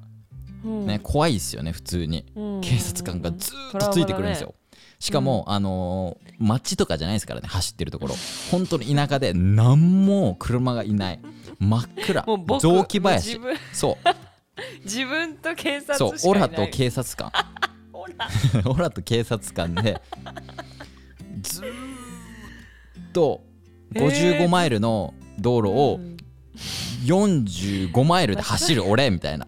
[0.63, 2.25] ね怖いっすよね普通に。
[2.35, 2.61] うん。
[2.61, 4.53] 警察官がずーっとついてくるんですよ。
[4.99, 8.15] しかも、あのー街とかじゃないですからね走ってるところ。
[8.49, 11.19] 本当に田舎で何も車がいない。
[11.59, 12.25] 真っ暗。
[12.61, 13.39] 雑木林。
[13.73, 14.09] そう。
[14.85, 16.31] 自分と警察そう。
[16.31, 17.31] オラと警察官。
[17.91, 18.13] オラ。
[18.71, 20.01] オラと警察官で
[21.41, 23.41] ずーっと
[23.93, 26.17] 55マイルの道路をうん。
[27.05, 29.47] 45マイルで走る俺みたいな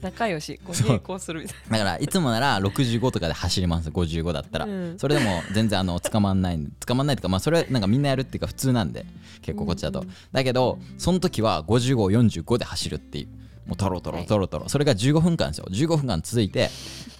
[0.00, 3.90] 仲良しこう並行するみたいだからいつもなら65とかで走ります。
[3.90, 4.98] 55だったら、うん。
[4.98, 9.04] それでも全然あの捕まんない捕まんないっていうかまあそれなんかみんなやるっていうか普通なんで
[9.42, 13.28] 結構こっちだと、だけどその時は5545で走るっていう。
[13.68, 15.66] もうトロトロトロトロ、それが15分間ですよ。
[15.70, 16.70] 15分間続いて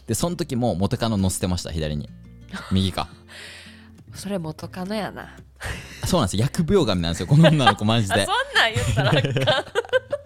[0.07, 2.09] でその時も元カノ乗せてました左に。
[2.73, 3.09] 右か。
[4.11, 5.37] な それ元カノやな。
[6.07, 6.47] そうなんですよ。
[6.47, 8.25] 疫病神なんですよこの女の子マジで。
[8.27, 9.23] そんなん言ったらあかん。
[9.23, 10.18] 疫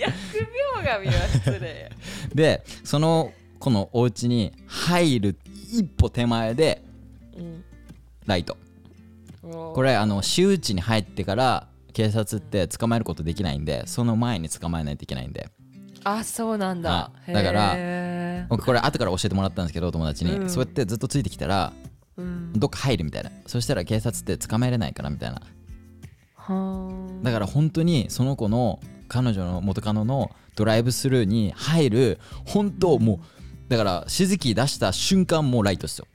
[0.00, 1.90] 病神は失礼。
[2.34, 5.36] でその子のお家に入る
[5.72, 6.82] 一歩手前で
[7.36, 7.64] うん。
[8.26, 8.56] ライト。
[9.42, 15.48] ここれあの私有地に入ってから警察って捕まえることできないんでその前に捕まえないといけないんで。
[16.02, 16.90] あそうなんだ。
[16.90, 17.32] はい。
[17.32, 20.50] だから僕これ後から教えてもらったんですけど友達に、うん。
[20.50, 21.72] そうやってずっとついてきたら
[22.16, 22.52] うん。
[22.54, 23.30] どっか入るみたいな。
[23.46, 25.40] そしたら警察って捕まえれないからみたいな。
[27.22, 28.78] だから本当にその子の
[29.08, 33.18] 彼女の元カノのドライブスルーに入る本当もう
[33.68, 36.06] だから静木出した瞬間もうライトですよ。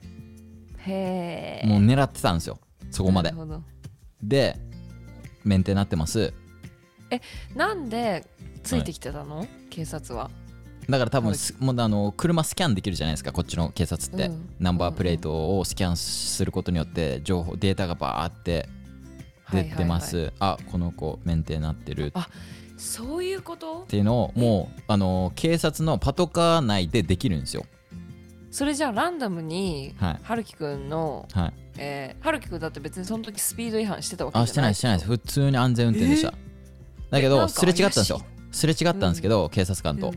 [0.78, 2.58] へえもう狙ってたんですよ
[2.90, 3.30] そこまで。
[3.30, 3.62] なるほど。
[4.22, 4.58] で
[5.44, 6.32] 免停なってます。
[7.54, 8.26] なんで
[8.62, 10.30] ついてきてたの、警察は。
[10.88, 14.54] だから多分もうあの車スキャンできるじゃないですかこっちの警察って、うん。
[14.58, 18.68] ナンバープレートをスキャンすることによって情報データがバーって
[19.52, 22.06] 出てます、あこの子免停なってる。
[22.06, 22.28] っあ
[22.80, 23.84] そういうこと？
[23.88, 27.66] ていうのをもうあの警察のパトカー内でできるんですよ。
[28.50, 30.20] それじゃあランダムにはい。
[30.22, 31.52] 春樹くんの、はい。
[31.76, 34.44] えー、春樹くんだって別にその時スピード違反してたわけじゃない？
[34.44, 35.08] あしてないしてないです。
[35.08, 36.32] 普通に安全運転でした、
[37.10, 38.22] だけえなんかどすれ違ったんですよ。
[38.50, 40.12] すれ違ったんですけど、警察官と、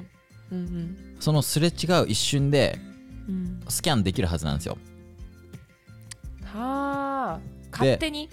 [0.51, 1.17] うんうん。
[1.19, 2.79] そのすれ違う一瞬で
[3.27, 3.61] うん。
[3.67, 4.77] スキャンできるはずなんですよ。
[6.45, 7.39] はあ。
[7.71, 8.29] 勝手に？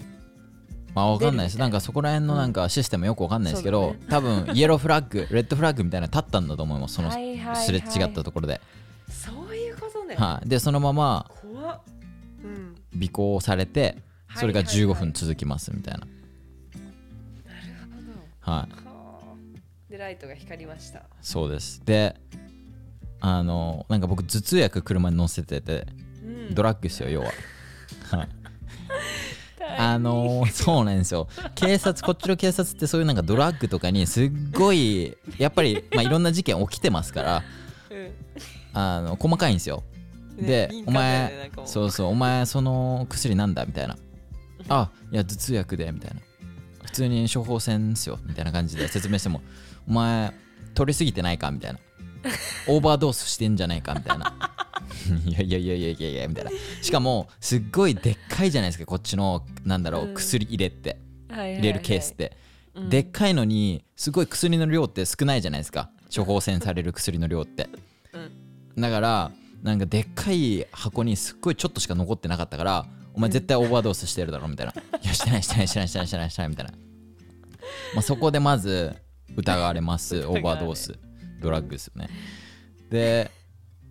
[0.93, 1.57] まあわかんないです。
[1.57, 1.65] な。
[1.65, 6.95] なんかそこら辺のなんかシステムよくわかんないですけど、そう多分 イエローフラッグレッドフラッグみたいなの立ったんだと思います。
[6.95, 7.17] そのす
[7.71, 8.61] れ違ったところで、
[9.09, 11.81] そういうことね、はい、でそのまま怖っ。
[12.43, 12.75] うん。
[13.01, 13.97] 尾行されて
[14.35, 14.95] それがはいはいはい。
[14.95, 15.99] 15分続きますみたいな。
[15.99, 16.11] なる
[18.41, 18.87] はいほど。
[18.89, 18.91] はあ。
[19.89, 21.03] でライトが光りました。
[21.21, 21.81] そうです。
[21.85, 22.15] で
[23.21, 25.87] あのなんか僕頭痛薬車に乗せてて
[26.23, 26.55] うん。
[26.55, 27.31] ドラッグですよ要は。
[28.09, 28.40] はい
[29.77, 31.27] あのーそうなんですよ。
[31.55, 37.43] 警察こっちの警察ってそういうなんかドラッグとかにすっごいやっぱり、まあ、いろんな事件起きてますから
[37.89, 38.11] うん。
[38.73, 39.83] あの細かいんですよ。
[40.37, 43.97] ねで、お前そうそうお前その薬なんだみたいな。
[44.69, 46.21] あいや頭痛薬でみたいな。
[46.85, 49.41] 普通に処方箋っすよみたいな感じで説明しても
[49.87, 50.33] お前
[50.73, 51.79] 取りすぎてないかみたいな。
[52.67, 54.33] オーバードースしてんじゃないかみたいな
[55.25, 56.51] いやいやいやいやいやいやみたいな。
[56.81, 60.13] しかもすっごいでっかいじゃないですかこっちのなんだろう、うん。
[60.13, 62.37] 薬入れって入れるケースって、
[62.75, 62.89] うん。
[62.89, 65.91] でっかいのにすごい薬の量って少ないじゃないですか。
[66.13, 67.69] 処方箋される薬の量って。
[68.77, 69.31] だから
[69.61, 76.71] なんかでっかい箱にすっごいちょっとしか残ってなかったからお前絶対オーバードースしてるだろみたいな、 いやしてないしてないしてないしてないしてないしてないみたいな、
[77.93, 78.95] まあ、そこでまず
[79.35, 80.97] 疑われます オーバードース
[81.41, 82.09] ドラッグですよね。
[82.89, 83.31] で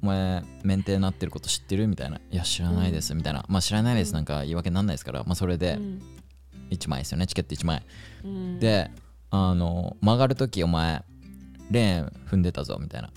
[0.02, 1.86] お前メンテになってること知ってる？
[1.88, 2.16] みたいな。
[2.30, 3.14] いや知らないです。
[3.14, 3.44] みたいな。
[3.48, 4.12] まあ知らないです。
[4.14, 5.22] なんか言い訳になんないですから。
[5.24, 5.74] まあそれで。
[5.74, 6.02] うん。
[6.70, 7.26] 1枚ですよね。
[7.26, 7.82] チケット1枚。
[8.24, 8.58] うん。
[8.60, 8.90] で
[9.30, 11.04] あの曲がるときお前
[11.70, 13.10] レーン踏んでたぞみたいな。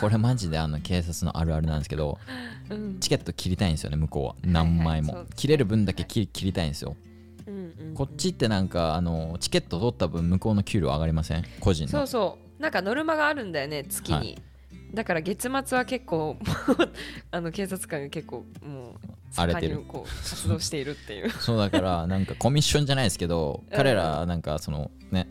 [0.00, 2.18] これマジであの警察のあるあるなんですけど
[2.70, 2.98] うん。
[2.98, 4.34] チケット切りたいんですよね向こうは。
[4.42, 6.96] 何枚も、はいはいそう切れる分だけ切切りたいんですよ。
[7.46, 7.54] うん
[7.88, 7.94] うん。
[7.94, 11.44] こっちってなんかあのチケット取った分向こうの給料上がりません？
[11.60, 11.90] 個人の。
[11.90, 12.62] そうそう。
[12.62, 14.38] なんかノルマがあるんだよね月に、はい
[14.94, 16.36] だから月末は結構
[17.30, 18.94] あの警察官が結構もう
[19.36, 19.82] 荒れてる。
[20.22, 21.30] 活動しているっていう。
[21.30, 25.28] そうだからなんかコミッションじゃないですけど彼らなんかそのね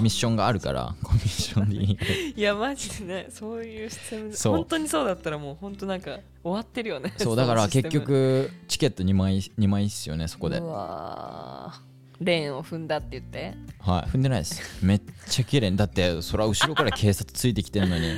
[0.00, 10.58] ミッションがあるからコミッションでいいいやマジでねそういうシステム本当にそうだったらもう本当なんか終わってるよねそうだから結局チケット2枚2枚っすよねそこで。
[10.58, 11.96] うわー。
[12.20, 13.54] レーンを踏んだって言って。
[13.78, 14.84] はい踏んでないです。
[14.84, 15.70] めっちゃ綺麗。
[15.70, 18.14] にだってそれは後ろから警察ついてきてんのに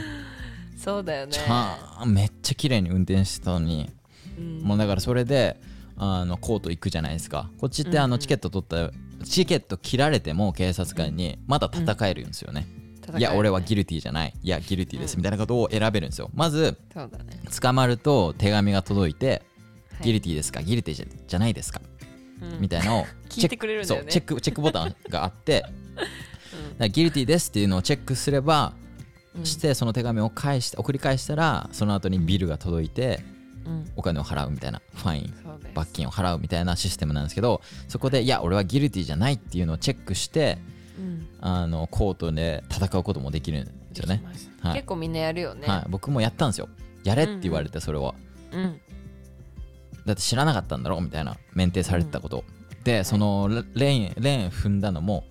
[0.79, 1.33] そうだよね。
[1.33, 3.91] ちゃんめっちゃ綺麗に運転してたのに、
[4.39, 4.61] うん。
[4.62, 5.61] もうだからそれで
[5.97, 7.51] あのコート行くじゃないですか。
[7.59, 8.93] こっちってあのチケット取った
[9.24, 12.66] チケット切られても警察官にまだ戦えるんですよね、
[13.03, 14.33] 戦えるいや俺はギルティじゃない。
[14.41, 16.31] いやギルティですみたいなことを選べるんですよ。
[16.33, 17.03] まずね。
[17.61, 19.43] 捕まると手紙が届いて、
[19.95, 20.05] はい。
[20.05, 20.62] ギルティですか？
[20.62, 21.81] ギルティじゃじゃないですか、
[22.41, 22.61] うん。
[22.61, 24.12] みたいなのを 聞いてくれるんだよね。
[24.12, 25.72] チェックチェックボタンがあって、 だか
[26.79, 28.74] らギルティですっていうのをチェックすれば、
[29.45, 33.20] してその手紙を返して送り返したらその後にビルが届いて
[33.66, 33.91] うん。
[33.97, 35.35] お金を払うみたいなファイン
[35.74, 38.26] 罰金を払うみたいなシステムなんですけどそこでい。
[38.26, 40.59] や俺はギルティじゃないっていうのをチェックして
[40.99, 41.29] うん。
[41.41, 44.22] あのコートで戦うこともできるんですよね。
[44.72, 45.68] 結構みんなやるよね。
[45.68, 46.68] はい、僕もやったんですよ。
[47.05, 48.14] やれって言われてそれは、
[48.53, 48.81] うん
[50.05, 51.01] だって知らなかったんだろ？
[51.01, 52.43] みたいな免停されてたこと、
[52.83, 55.24] でそのレーンレーン踏んだのも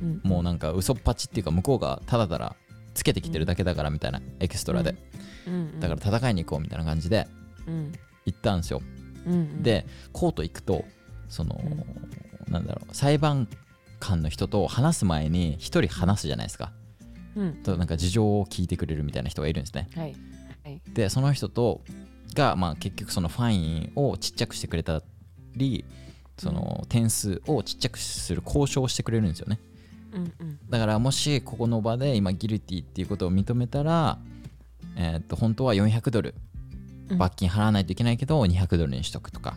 [0.00, 0.20] うん。
[0.22, 2.54] もうなんか嘘っぱちっていうか向こうがただただ
[2.94, 4.96] つけてきてるだけだからみたいなエキストラで、
[5.46, 7.26] うんだから戦いに行こうみたいな感じで
[7.66, 7.92] うん。
[8.24, 8.80] 行ったんですよ、
[9.26, 10.84] うんでコート行くと
[11.28, 11.60] その、
[12.48, 13.48] なんだろう裁判
[14.00, 16.72] 官の人と話す前に一人話すじゃないですか、
[17.36, 17.54] うん。
[17.62, 19.88] となんか事情を聞いてくれるみたいな人がいるんですね。
[20.94, 21.82] でその人と
[22.34, 25.02] が、まあ、結局そのファインをちっちゃくしてくれた
[25.56, 25.84] り
[26.38, 29.60] その点数をちっちゃくする交渉をしてくれるんですよね
[30.70, 34.18] だからもしここの場で今ギルティっていうことを認めたら、
[34.96, 36.34] えーっと本当は400ドル。
[37.10, 37.18] うん。
[37.18, 39.56] 罰金払わないといけないけど200ドルにしとくとか。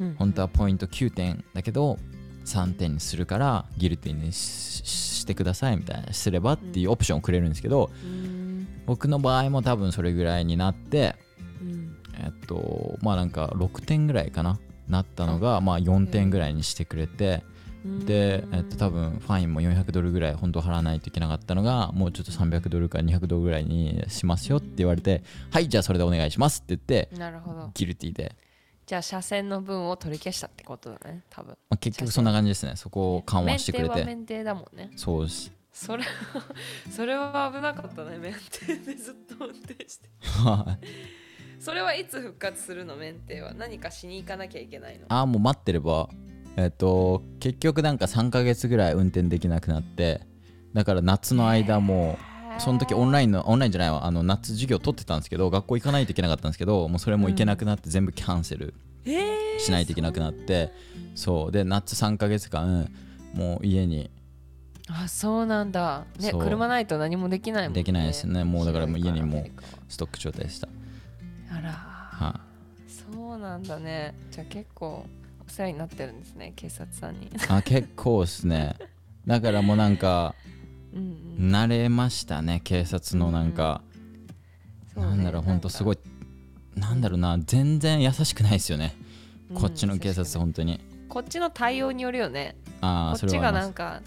[0.00, 1.98] うん本当はポイント9点だけど
[2.44, 8.68] 3点にするからギルティにししてくださいみたいなすればっていうオプションをくれるんですけどうん。
[8.86, 11.16] 僕の場合も多分それぐらいになって
[11.60, 11.96] うん。
[12.14, 14.58] えっとまあなんか6点ぐらいかな。
[14.88, 17.42] なったのがまあ4点ぐらいにしてくれて
[17.84, 27.70] で、えっと、多分ファインも400ドルぐらい本当は払わないといけなかったのがもうちょっと300ドルか200ドルぐらいにしますよって言われてはいじゃあそれでお願いしますって言ってなるほど。
[27.74, 28.34] ギルティで、
[28.86, 31.50] じゃあ車線の分を取り消したってことだね多分。
[31.50, 32.72] まあ、結局そんな感じですね。
[32.76, 34.04] そこを緩和してくれて。
[34.04, 34.90] 免停だもんね。
[34.96, 35.52] そうです。
[35.72, 36.04] それ
[36.90, 40.08] それは危なかったね免停でずっと運転して。
[40.22, 40.86] は い
[41.60, 43.52] それはいつ復活するの免停は。
[43.52, 45.06] 何かしに行かなきゃいけないの。
[45.08, 46.08] ああもう待ってれば
[46.58, 50.22] えっと結局なんか3ヶ月ぐらい運転できなくなって
[50.74, 52.18] だから夏の間も
[52.56, 59.58] へその時オンラインのオンラインじゃないわあの夏授業取ってたんですけど学校行かないといけなかったんですけどもうそれも行けなくなって全部キャンセルえー。
[59.60, 60.72] しないといけなくなって
[61.14, 61.52] そう。
[61.52, 62.90] で夏3ヶ月間
[63.34, 64.10] もう家に
[64.88, 66.06] あそうなんだ。
[66.18, 67.80] ね車ないと何もできないもんね。
[67.80, 68.42] できないですね。
[68.42, 69.46] もうだからもう家にも
[69.88, 70.68] ストック状態でした。
[71.52, 71.70] あら。
[71.70, 72.40] は
[72.88, 74.14] そうなんだね。
[74.32, 75.06] じゃあ結構
[75.48, 77.26] お世話になってるんですね警察さんに。
[77.26, 78.76] いあ結構ですね。
[79.26, 80.34] だからもうなんか
[80.92, 81.50] うんうん。
[81.50, 83.80] 慣れましたね警察のなんか、
[84.94, 85.98] そうねなんだろうほんとすごい
[86.76, 88.94] いなんだろうな全然優しくないですよね、
[89.54, 90.72] こっちの警察本当に。
[90.72, 92.54] にこっちの対応によるよね。
[92.80, 94.02] ああそれこっちがなんか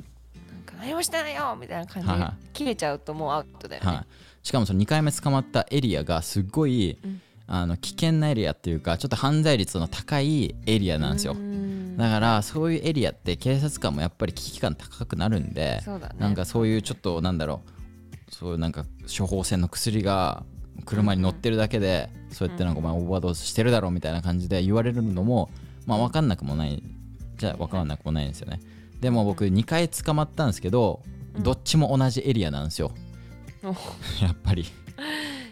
[0.78, 4.06] 何もしてないよみたいな感じではいは切れちゃうともうアウトだよね、はい、
[4.44, 7.22] しかもその2回目捕まったエリアがすごい、うん
[7.54, 11.34] あの危険なエリアっていうかちょっと犯罪率の高いエリアなんですよ。
[11.34, 11.98] うん。
[11.98, 16.00] だからそういうエリアって警察官もやっぱり危機感高くなるんでね。
[16.18, 17.62] なんかそういうちょっとなんだろ
[18.30, 20.46] うそういうなんか処方箋の薬が
[20.86, 25.50] 車に乗ってるだけで、そうやってなんかお前オーバードーズしてるだろうみたいな感じで言われるのも
[25.86, 26.82] まあ分かんなくもない
[27.36, 28.62] じゃあ分からなくもないんですよね。
[29.02, 31.02] でも僕2回捕まったんですけど
[31.40, 32.94] どっちも同じエリアなんですよ。
[33.62, 33.68] お。
[34.24, 34.66] やっぱり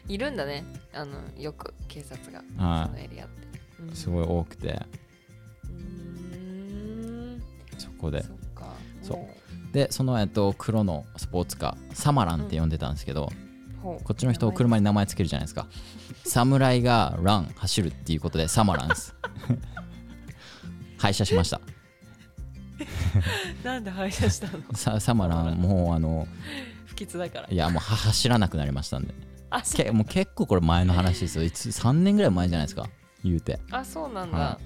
[0.10, 0.66] いるんだね。
[0.94, 2.88] あのよく警察がはい。
[2.88, 3.48] そのエリアって。
[3.80, 3.96] うん。
[3.96, 4.68] すごい多くて。
[5.64, 7.44] うーん。
[7.78, 8.24] そこで。
[8.24, 8.74] そっか。
[9.02, 9.18] そう。
[9.18, 9.30] も
[9.72, 13.30] でその、えっと、黒のスポーツカーサマランって呼んでたんですけど、
[13.80, 14.04] うほう。
[14.04, 15.68] こっちの人車に名前つけるじゃないですか。
[16.26, 19.16] 侍がラン走るっていうことでサマランです
[20.98, 21.62] 廃車しました。
[23.64, 24.64] なんで廃車したの？
[24.74, 26.28] ササマランもうあの
[26.88, 27.48] 不吉だから。
[27.50, 29.14] いやもうは走らなくなりましたんで
[29.76, 31.44] けもう結構これ前の話ですよ。
[31.44, 32.88] いつ3年ぐらい前じゃないですか。
[33.24, 33.60] 言うて。
[33.72, 34.60] あそうなんだ、は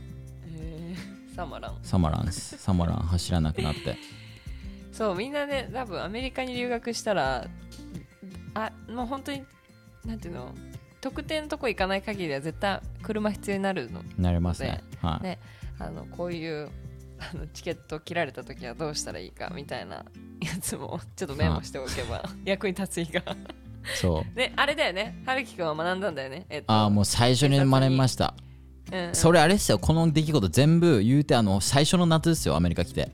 [0.46, 0.96] へえ
[1.36, 1.78] サマラン。
[1.82, 2.98] サマランサマラン。
[2.98, 3.98] 走らなくなって。
[4.92, 7.48] そうみんなね多分アメリカに留学したら
[8.54, 9.44] あもう本当に
[10.06, 10.54] なんていうの
[11.02, 14.02] 特定のとこ行かない限りは絶対車必要になるの。
[14.18, 14.84] なりますね。
[15.02, 15.40] はい、ね
[15.80, 16.70] あのこういう
[17.20, 20.06] あのチケット切られた時はどうしたらいいかみたいな
[20.42, 23.24] やつもちょっとメモしておけば 役に立つ日が
[23.96, 24.38] そう。
[24.38, 25.22] ねあれだよね。
[25.26, 26.46] 春樹くんは学んだんだよね。
[26.50, 28.34] えっとああもう最初に学びました。
[28.92, 29.16] うんうん。
[29.16, 29.80] それあれですよ。
[29.80, 33.12] この出来事全部言うてあの最初の夏ですよアメリカ来て。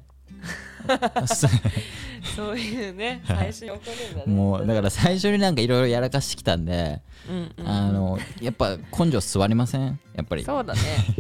[2.36, 4.34] そういうね最初に起こるんだね。
[4.34, 7.67] もうだから最初になんかいろいろやらかしてきたんで、うんうん。
[7.70, 9.99] あのやっぱ根性座りません？
[10.15, 10.43] やっぱり。
[10.43, 10.80] そうだね。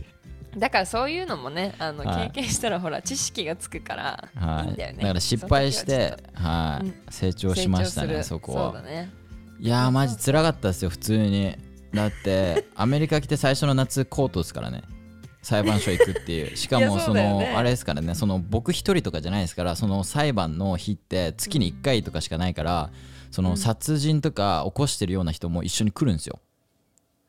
[0.57, 2.31] だからそういうのもねあのはい。
[2.31, 4.65] 経験したらほら知識がつくからはい。
[4.67, 4.97] いいんだよね。
[5.03, 6.93] だから失敗してはい、うん。
[7.09, 8.71] 成長成しましたねそこは。
[8.73, 9.09] そうだね
[9.61, 11.55] いやーマジ辛かったですよ普通に。
[11.93, 14.83] だって アメリカ来て最初の夏コートですからね。
[15.41, 16.55] 裁判所行くっていう。
[16.57, 18.15] しかもそうのあれですからね。
[18.15, 22.89] その僕一人とかじゃないですからその裁判の日って月に1回とかしかないから
[23.31, 26.39] その殺人とか起こしてるような人も一緒に来るんですよ。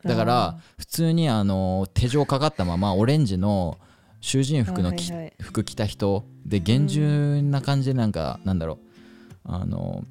[0.05, 3.79] だから普通にあの手錠かかったままオレンジの
[4.21, 5.33] 囚人服のきはいはい。
[5.41, 9.53] 服着た人で厳重な感じでなんかなんだろう。
[9.53, 10.05] あの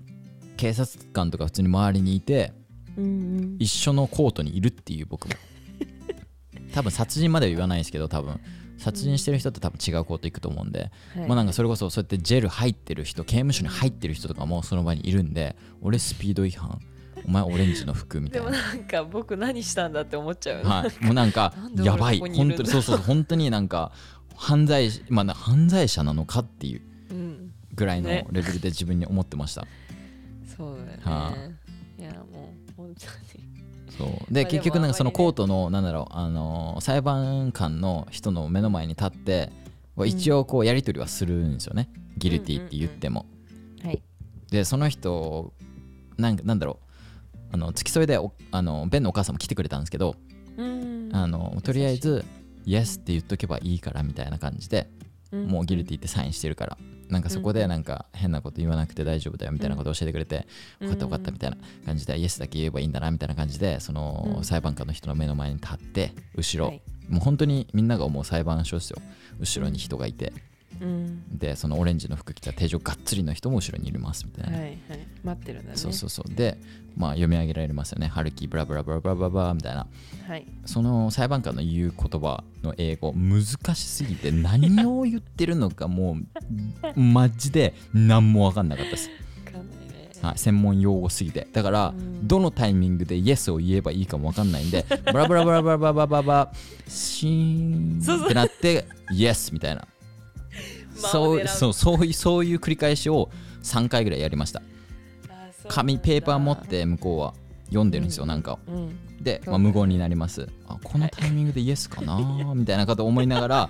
[0.60, 2.52] 警察官とか普通に周りにいて
[2.98, 3.56] うんうん。
[3.60, 5.36] 一緒のコートにいるっていう僕も。
[6.76, 8.42] 多分殺人までは言わないですけど多分。
[8.78, 11.28] 殺人してる人って多分違うコート行くと思うんで、はい。
[11.28, 16.82] まあなんかそれこそそうやってジェル入ってる人刑務所に入ってる人とかもその場にいるんで俺スピード違反。
[17.26, 20.64] お前オレンジの服みたでもいななんか僕何したんだって思っちゃう。
[20.64, 22.20] はい、もうなんかやばい。
[22.20, 23.94] 本当にそうそう本当になんか
[24.36, 26.82] 犯罪まあな犯罪者なのかっていう
[27.12, 27.54] うん。
[27.80, 28.28] ぐらいのね。
[28.32, 29.66] レベルで自分に思ってました、
[30.60, 31.34] そうだよね、は
[31.98, 33.46] いやもう本当に。
[33.98, 34.34] そう。
[34.34, 39.52] でまあ結局なんかそのコートのなんだろうあのー裁判官の人の目の前に立って
[40.06, 43.26] 一応こうやり取りはするんですよね、ギルティって言っても、
[43.84, 44.02] はい。
[44.52, 45.54] でその人
[46.18, 46.90] なんかなんだろう。
[47.52, 50.16] あの付き添いでおあのベンのお母さんも来てくれたんですけど、
[50.58, 51.10] うん。
[51.14, 52.24] あのとりあえず
[52.64, 54.88] 「イエス」って言っとけばいいからみたいな感じで、
[55.32, 56.78] もうギルティってサインしてるから
[57.10, 60.48] なんかそこでなんか変なこと言わなくて大丈夫だよみたいなことを教えてくれて、
[60.80, 64.44] 分かった分かったみたいな感じで、イエスだけ言えばいいんだなみたいな感じでそのうん。
[64.44, 66.82] 裁判官の人の目の前に立って後ろ、はい。
[67.08, 69.02] もう本当にみんなが思う裁判所ですよ。
[69.40, 70.34] 後ろに人がいて、
[70.82, 74.78] うん、でそのオレンジの服着た手錠がっつりの人も後ろにいますみたいな、はいはい、
[75.24, 75.78] 待ってるんだね。
[75.78, 76.34] そうそうそう。
[76.34, 76.58] で、
[76.96, 79.88] まあ、読み上げられますよね「ハルキブラブラブラブラブラ」みたいな、
[80.28, 83.44] はい、その裁判官の言う言葉の英語難
[83.76, 86.18] しすぎて何を言ってるのかも
[86.96, 89.10] うマジで何も分かんなかったです。
[90.22, 91.94] はい、専門用語すぎてだから、
[92.24, 96.52] どのタイミングでイエスを言えばいいかも分かんないんでブラブラブラブラブラブラブラ
[96.90, 99.88] シーンってなってイエスみたいな
[101.00, 103.30] そうそうそういうそういう繰り返しを
[103.64, 104.62] 3回ぐらいやりました。
[105.68, 107.34] 紙ペーパー持って向こうは
[107.68, 108.54] 読んでるんですよ、なんか。
[108.54, 109.24] をうん。
[109.24, 110.48] で、まあ、無言になります。
[110.68, 112.18] あこのタイミングでイエスかな？
[112.56, 113.70] みたいなこと思いながら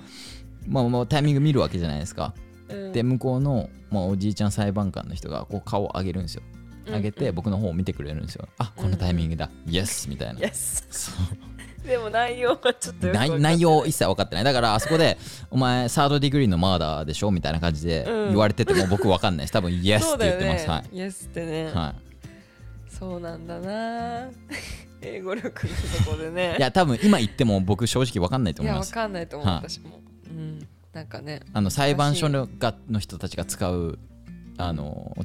[0.68, 2.34] まあまあタイミング見るわけじゃないですか。
[2.70, 2.92] うん。
[2.92, 6.44] で向こうの、まあ、おじいちゃん裁判官の人がこう顔を上げるんですよ。
[6.88, 8.48] 上げて僕の方を見てくれるんですよ。
[8.58, 9.50] あこのタイミングだ。
[9.68, 10.40] イエスみたいな。
[10.40, 10.88] イエス。
[10.90, 14.44] そうでも内容はちょっと内内容一切分かってない。
[14.44, 15.18] だからあそこで
[15.50, 18.30] 「お前サードディグリーのマーダーでしょ?」みたいな感じでうん。
[18.30, 19.54] 言われてても僕分かんないです。
[19.54, 21.96] 多分 イエスって言ってます、ねイエスってね、はい、は
[22.90, 24.30] そうなんだな。
[25.02, 25.74] 英語力の
[26.06, 26.56] とこでね。
[26.56, 28.94] い、いや多分今言っても僕正直分かんないと思います。
[28.94, 29.70] かんないと思う、はい。
[29.70, 30.02] 私も。
[30.30, 30.68] うん。
[30.94, 31.42] なんかね。
[31.54, 33.98] あの裁判所のがの人たちが使う
[34.58, 35.16] あの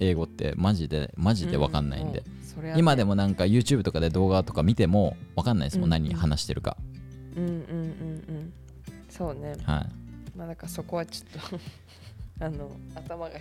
[0.00, 2.74] 英語ってマジでマジで分かんないんで、うもうそれはね。
[2.76, 5.90] 今でもなんか YouTube とかで動画とか見ても分かんないですもん、うん。
[5.90, 6.76] 何話してるか、
[7.36, 7.54] うんうんうん
[8.28, 8.52] うん
[9.08, 9.54] そうね。
[9.64, 9.86] は
[10.34, 10.36] い。
[10.36, 11.60] まあだからそこはちょっと
[12.42, 13.38] あの頭が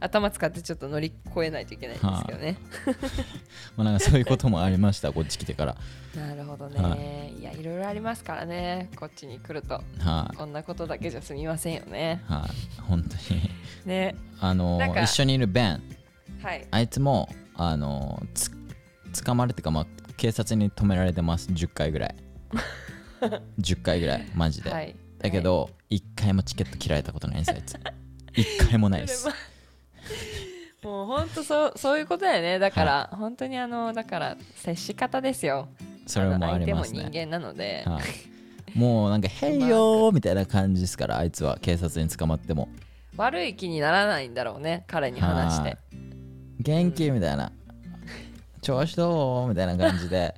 [0.00, 2.56] 頭使ってちょっと乗り越えないといけないんですけどね、
[3.76, 5.76] まあ、なんかそういうこともありました こっち来てから。
[6.16, 7.40] なるほどね、、はい。
[7.40, 8.90] やいろいろありますからね。
[8.96, 12.22] こっちに来るとはい、こんなことだけじゃ済みませんよね。
[12.26, 13.50] はい、本当に。
[13.86, 14.16] ね。
[14.40, 15.82] あの一緒にいるベン。
[16.42, 16.66] はい。
[16.72, 17.28] あいつも
[17.62, 18.50] あのつ
[19.22, 19.86] 捕まるっていうか、まあ、
[20.16, 21.50] 警察に止められてます。
[21.50, 22.14] 10回ぐらい。
[23.60, 24.26] 10回ぐらい。
[24.34, 24.96] マジで、はい。
[25.18, 27.74] だけど、1回もチケット切られたことないんですあいつ。
[28.32, 29.28] 1回もないです。
[30.82, 32.58] もう本当そうそういうことだよね。
[32.58, 35.68] だから、本当にあのだから接し方ですよ。
[36.06, 37.00] それもありますね。
[37.00, 38.00] の相手も人間なので、は
[38.74, 40.12] い、もうなんか「ヘイヨー!
[40.16, 42.70] 」みたいな感じですからあいつは警察に捕まっても。
[43.16, 45.68] 悪い気にならないんだろうね彼に話して。
[45.68, 46.10] はい
[46.60, 47.10] 元気？
[47.10, 47.52] みたいな。
[48.62, 49.48] 調子どう？
[49.48, 50.34] みたいな感じで。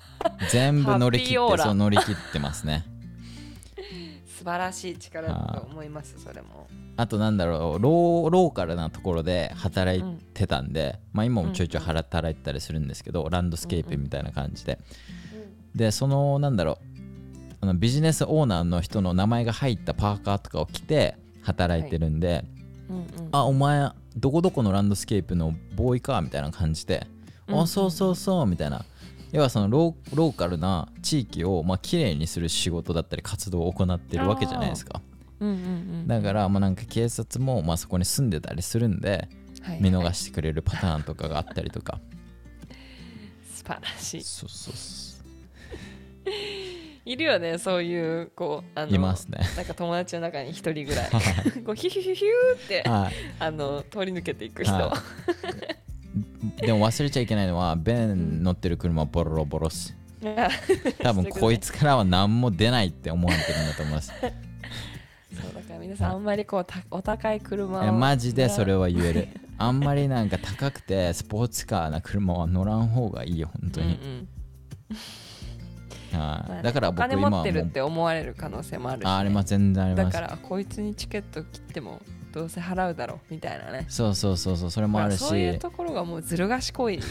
[0.50, 2.84] 全部乗り切ってそう乗り切ってますね。
[4.26, 6.66] 素晴らしい力だと思いますそれも。
[6.96, 10.02] あとなんだろうローローカルなところで働い
[10.34, 14.78] てたんで、まあ今もちょいちょい働いてたりするんですけど、 landscape みたいな感じで、
[15.74, 22.44] でそのなんだろうあのビジネスオーナーの人の名前が入ったパーカーとかを着て働いてるんで、
[22.92, 23.28] うんうん。
[23.32, 27.06] あお前どこどこの landscape のボーイかみたいな感じで、
[27.48, 28.84] うんあそうそうそうみたいな。
[29.32, 35.00] 要はそのローカルな地域をまあ綺麗にする仕事だったり活動を行ってるわけじゃないですか。
[35.40, 35.58] うんうんう
[36.02, 36.06] ん。
[36.06, 39.28] だからまあなんか警察もまあそこに住んでたりするんで
[39.62, 41.98] はい見逃してくれるパターンとかがあったりとか。
[43.54, 44.22] 素晴らしい。
[44.22, 45.02] そうそうそ
[47.04, 49.40] いるよねそういうこうあうのいますね。
[49.56, 51.10] なんか友達の中に一人ぐらい。
[51.66, 53.12] こうヒュヒュヒュヒューってはい。
[53.40, 54.94] あの通り抜けていく人、は
[56.64, 59.96] でも忘れちゃいけないのはベン乗ってる車ボロボロっす。
[61.02, 64.12] 多分 こいつからは何も出ないって思われてるんだと思います。
[64.20, 69.28] そうだから皆さんあんまりこうたお高い車をマジでそれはは言える。
[69.58, 74.28] あんまりなんか高くてスポーツカーな車は乗らん方がいいよ本当に、うんうん
[76.16, 76.62] はい。
[76.62, 80.12] だから僕お金今はもう持ってるって思われる可能性もあるし、ね、ああります全然あります。
[80.12, 82.00] だからこいつにチケット切っても
[82.32, 83.86] どうせ払うだろうみたいなね。
[83.88, 85.18] そうそうそうそうそれもあるし。
[85.18, 87.06] そういうところがもうずる賢いよね。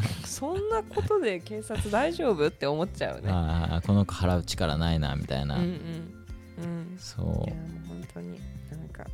[0.24, 3.28] そんなことで警察大丈夫って思っちゃうね。
[3.30, 6.96] あーこの子払う力ないなみたいな、うんうんうん。
[6.98, 7.48] そいやもうう
[7.88, 8.40] 本当に
[8.70, 9.04] なんか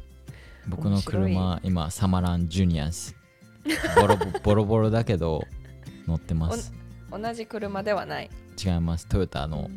[0.68, 3.16] 僕の車今サマランジュニアス。
[4.00, 5.44] ボロボボロボロだけど
[6.06, 6.72] 乗ってます
[7.10, 8.30] 同じ車ではない。
[8.62, 9.06] 違います。
[9.06, 9.70] トヨタの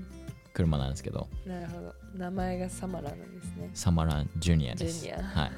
[0.54, 1.28] 車なんですけど。
[1.46, 1.94] なるほど。
[2.16, 3.70] 名前がサマラなんですね。
[3.74, 5.02] サマランジュニアです。
[5.02, 5.24] ジュニア。
[5.24, 5.52] はい。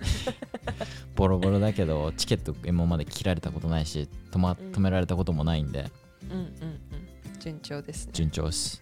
[1.15, 5.89] ボロボロだけどチケット今まで切られたことないし止,、ま、止められたこともないんで。
[6.29, 7.39] うんうんうん。
[7.39, 8.11] 順調ですね。
[8.13, 8.81] 順調っす。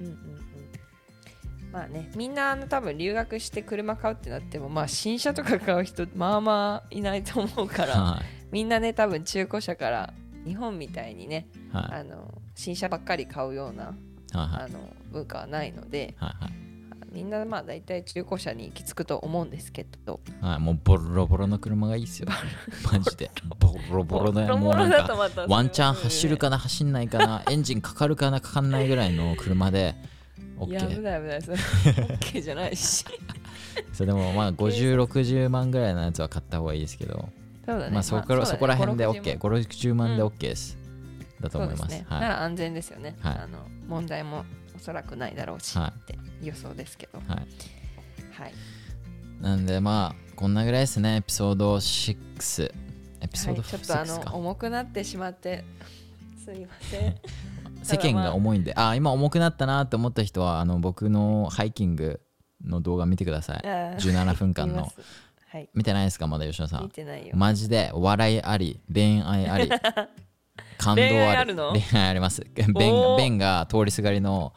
[0.00, 0.18] うんうんうん。
[1.72, 7.94] まあねみんなあの多分留学して車買うってなってもまあ新車とか買う人まあまあいないと思うから。
[7.94, 8.24] はい。
[8.50, 10.14] みんなね多分中古車から
[10.44, 12.00] 日本みたいにねはい。
[12.00, 13.94] あの新車ばっかり買うようなはい
[14.32, 16.60] あの文化はないのではいはい。
[17.12, 20.20] みんなまあ大体中古車に行き着くと思うんですけど。
[20.40, 22.28] はい、もうボロボロの車がいいっすよ。
[22.90, 23.30] マジで。
[23.58, 24.56] ボロボロだよ。
[24.56, 25.16] もうなんか、
[25.48, 29.96] ワンチャン走るかな、走んないかな、エンジンかかるかな、かかんないぐらいの車で、
[30.68, 31.00] いや危 OK。
[31.00, 31.56] ない危ないそれ。
[31.56, 33.04] OK じゃないし。
[33.92, 37.28] それでもまあ、50、60万ぐらいのやつは買った方がいいですけど、
[37.66, 37.90] そうだね。
[37.92, 38.50] まあそこから、うだね。
[38.52, 39.38] そこら辺で5 OK。
[39.38, 40.28] 60 5、60万でうん。
[40.28, 40.78] OK です。
[41.40, 41.90] だとそう思います。
[41.90, 42.20] ですね、はい。
[42.20, 43.38] なら安全ですよね、はい。
[43.38, 43.58] あの
[43.88, 44.44] 問題も
[44.76, 47.18] おそらくないだろうし、はいって予想ですけど。
[47.18, 47.28] はい。
[48.32, 48.52] はい。
[49.40, 52.72] なんでまあ、こんなぐらいですね、エピソード6。
[53.22, 54.30] エピソードはい、ちょっとあ6か。
[54.30, 55.64] の重くなってしまって。
[56.44, 57.14] すみません。
[57.82, 62.20] 世間が重いんで、あ、今重くなったなって思った人は、あの、僕のハイキング
[62.62, 63.56] の動画見てください。
[63.64, 63.96] あー。
[63.96, 64.92] 17分間の
[65.52, 65.68] はい。
[65.74, 66.84] 見てないですかまだ吉野さん。
[66.84, 69.68] 見てないよ、マジで笑いあり恋愛あり
[70.78, 71.72] 感動ある恋愛あるの？
[71.72, 72.46] 恋愛あります。
[72.54, 74.52] ベンベンが通りすがりの、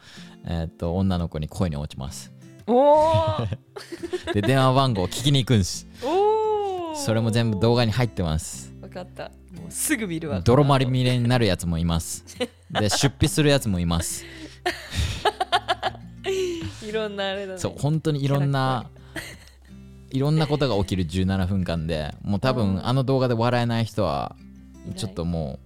[0.46, 2.32] えーっと女の子に恋に落ちます。
[2.66, 3.36] お
[4.32, 5.86] で電話番号を聞きに行くんです。
[6.00, 6.96] ーおー。
[6.96, 8.72] それも全部動画に入ってます。
[8.80, 9.24] 分かった。
[9.24, 10.40] もうすぐ見るわ。
[10.40, 12.24] 泥まりみれになるやつもいます。
[12.70, 14.24] で 出費するやつもいます。
[16.82, 17.58] いろんなあれだね。
[17.58, 18.88] そう本当にいろんな
[20.14, 24.36] いろんなことが起きる17分間でもう多分あの動画で笑えない人は
[24.94, 25.58] ちょっとも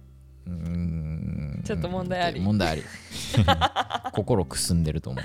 [0.47, 1.61] ううーん。
[1.63, 2.41] ちょっと問題あり。
[2.41, 2.83] 問題あり。
[4.11, 5.23] 心くすんでると思う。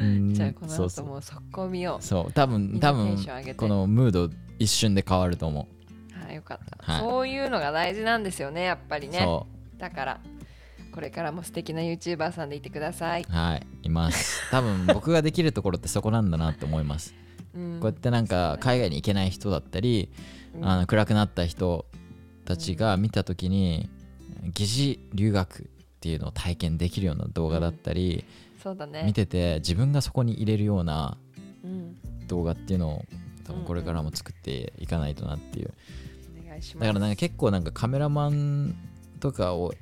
[0.02, 0.34] うん。
[0.34, 2.32] じゃあこの後もう速攻見よそう。
[2.32, 3.16] 多分多分
[3.56, 4.28] このムード
[4.58, 5.68] 一瞬で変わると思
[6.12, 6.24] う。
[6.24, 9.20] はいよかった、はいそういうのが大事なんですよねやっぱりう、ね。
[9.20, 9.46] そ
[9.78, 10.20] だから
[10.92, 14.42] これからも素敵な YouTuber さんでいてください、うはいいます。
[14.50, 17.14] 多分僕ができるところってそこなんだなって思います。
[17.54, 17.80] うん。
[17.80, 20.10] こうやってなんか海外に行けない人だったり、
[20.54, 20.64] うん。
[20.64, 21.86] あの暗くなった人
[22.44, 23.88] たちが見た時に
[24.54, 25.66] 疑似留学っ
[26.00, 28.24] ていうのを体験できるような動画だったり、
[28.62, 29.04] そうだね。
[29.04, 31.16] 見てて自分がそこに入れるような
[31.64, 31.96] うん、
[32.26, 33.04] 動画っていうのを
[33.44, 35.72] 多分これからも作っていかないとなっていう。
[36.44, 36.86] お願いします。
[36.86, 38.74] だからなんか結構なんかカメラマン
[39.18, 39.74] とかを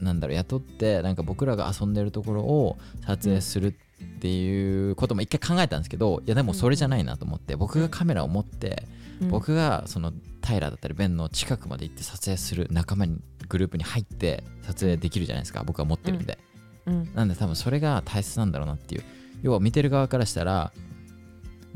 [0.00, 2.76] なんだろう雇ってなんか僕らが遊んでるところを
[3.06, 8.84] 撮影するっていうことも一回考えたんですけどいやでもそれじゃないなと思って僕がカメラを持って
[9.20, 9.28] うん。
[9.28, 10.12] 僕がその
[10.44, 13.18] 平だったりベンの近くまで行って撮影する仲間に
[13.48, 15.62] グループに入って撮影できるじゃないですか。
[15.64, 16.38] 僕は持ってるんで、
[16.86, 17.14] うん。
[17.14, 19.04] なんで多分それが大切なんだろうなっていう。
[19.42, 20.72] 要は見てる側からしたら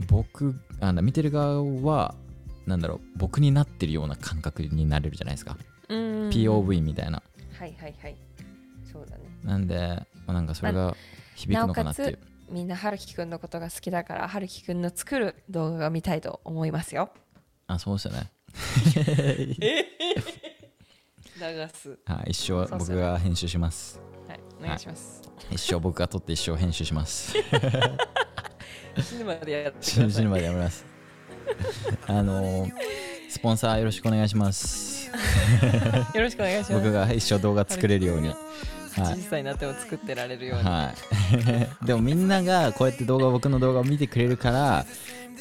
[0.08, 2.14] 僕あの見てる側は
[2.66, 5.56] なんだろう僕になってるような感覚になれるじゃないですか、
[5.88, 5.98] うん。
[6.30, 7.22] POV みたいな
[7.58, 8.16] はいはいはい。
[8.90, 9.24] そうだね。
[9.42, 9.76] なんで、
[10.26, 10.96] まあ、なんかそれが
[11.34, 12.18] 響くのかなっていう。
[12.50, 17.10] みんなはるきくんのことが好きだからはるきくんの作る動画が見たいと思いますよ。
[17.66, 18.30] あそうですよね。
[21.38, 21.98] 流す。
[22.06, 24.00] はい一生僕が編集します。
[24.26, 27.34] はいお願いします、一生僕が撮って一生編集します。
[29.00, 30.06] 死ぬまでやってくだ死さい。
[30.06, 30.86] ぬ 死ぬまでやめます。
[32.06, 32.98] あのー
[33.28, 35.08] スポンサーよろしくお願いします。
[36.14, 36.84] よろしくお願いします。
[36.84, 38.28] 僕が一生動画作れるように。
[38.28, 38.36] はい。
[38.96, 40.92] 80歳になっても作ってられるように、は
[41.82, 41.84] い。
[41.86, 44.86] でもみんながこうやって動画僕の動画を見てくれるから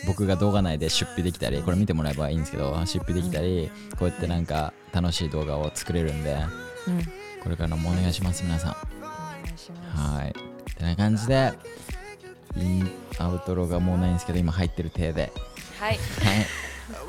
[0.05, 6.37] 僕が動画内で出費できたりこれ見てもらえばいいんですけど出費できたりこうやってなんか楽しい動画を作れるんで
[6.87, 7.03] うん。
[7.41, 8.75] これからもお願いします皆さん。
[9.95, 10.29] はい。
[10.29, 11.53] ってな感じで
[12.57, 15.31] インアウトロがもうないんですけど今入ってる体で。
[15.79, 15.91] はい。
[15.91, 15.97] はい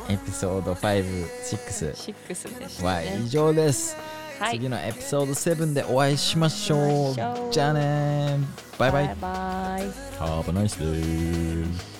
[0.09, 3.96] エピソード56 6でしたはね以上です、
[4.38, 4.56] はい。
[4.56, 7.14] 次のエピソード7でお会いしましょう。
[7.14, 7.52] しましょう。
[7.52, 8.38] じゃあね。
[8.78, 9.06] バイバイ。
[9.06, 10.09] バイバイ。
[10.18, 11.98] Have a nice day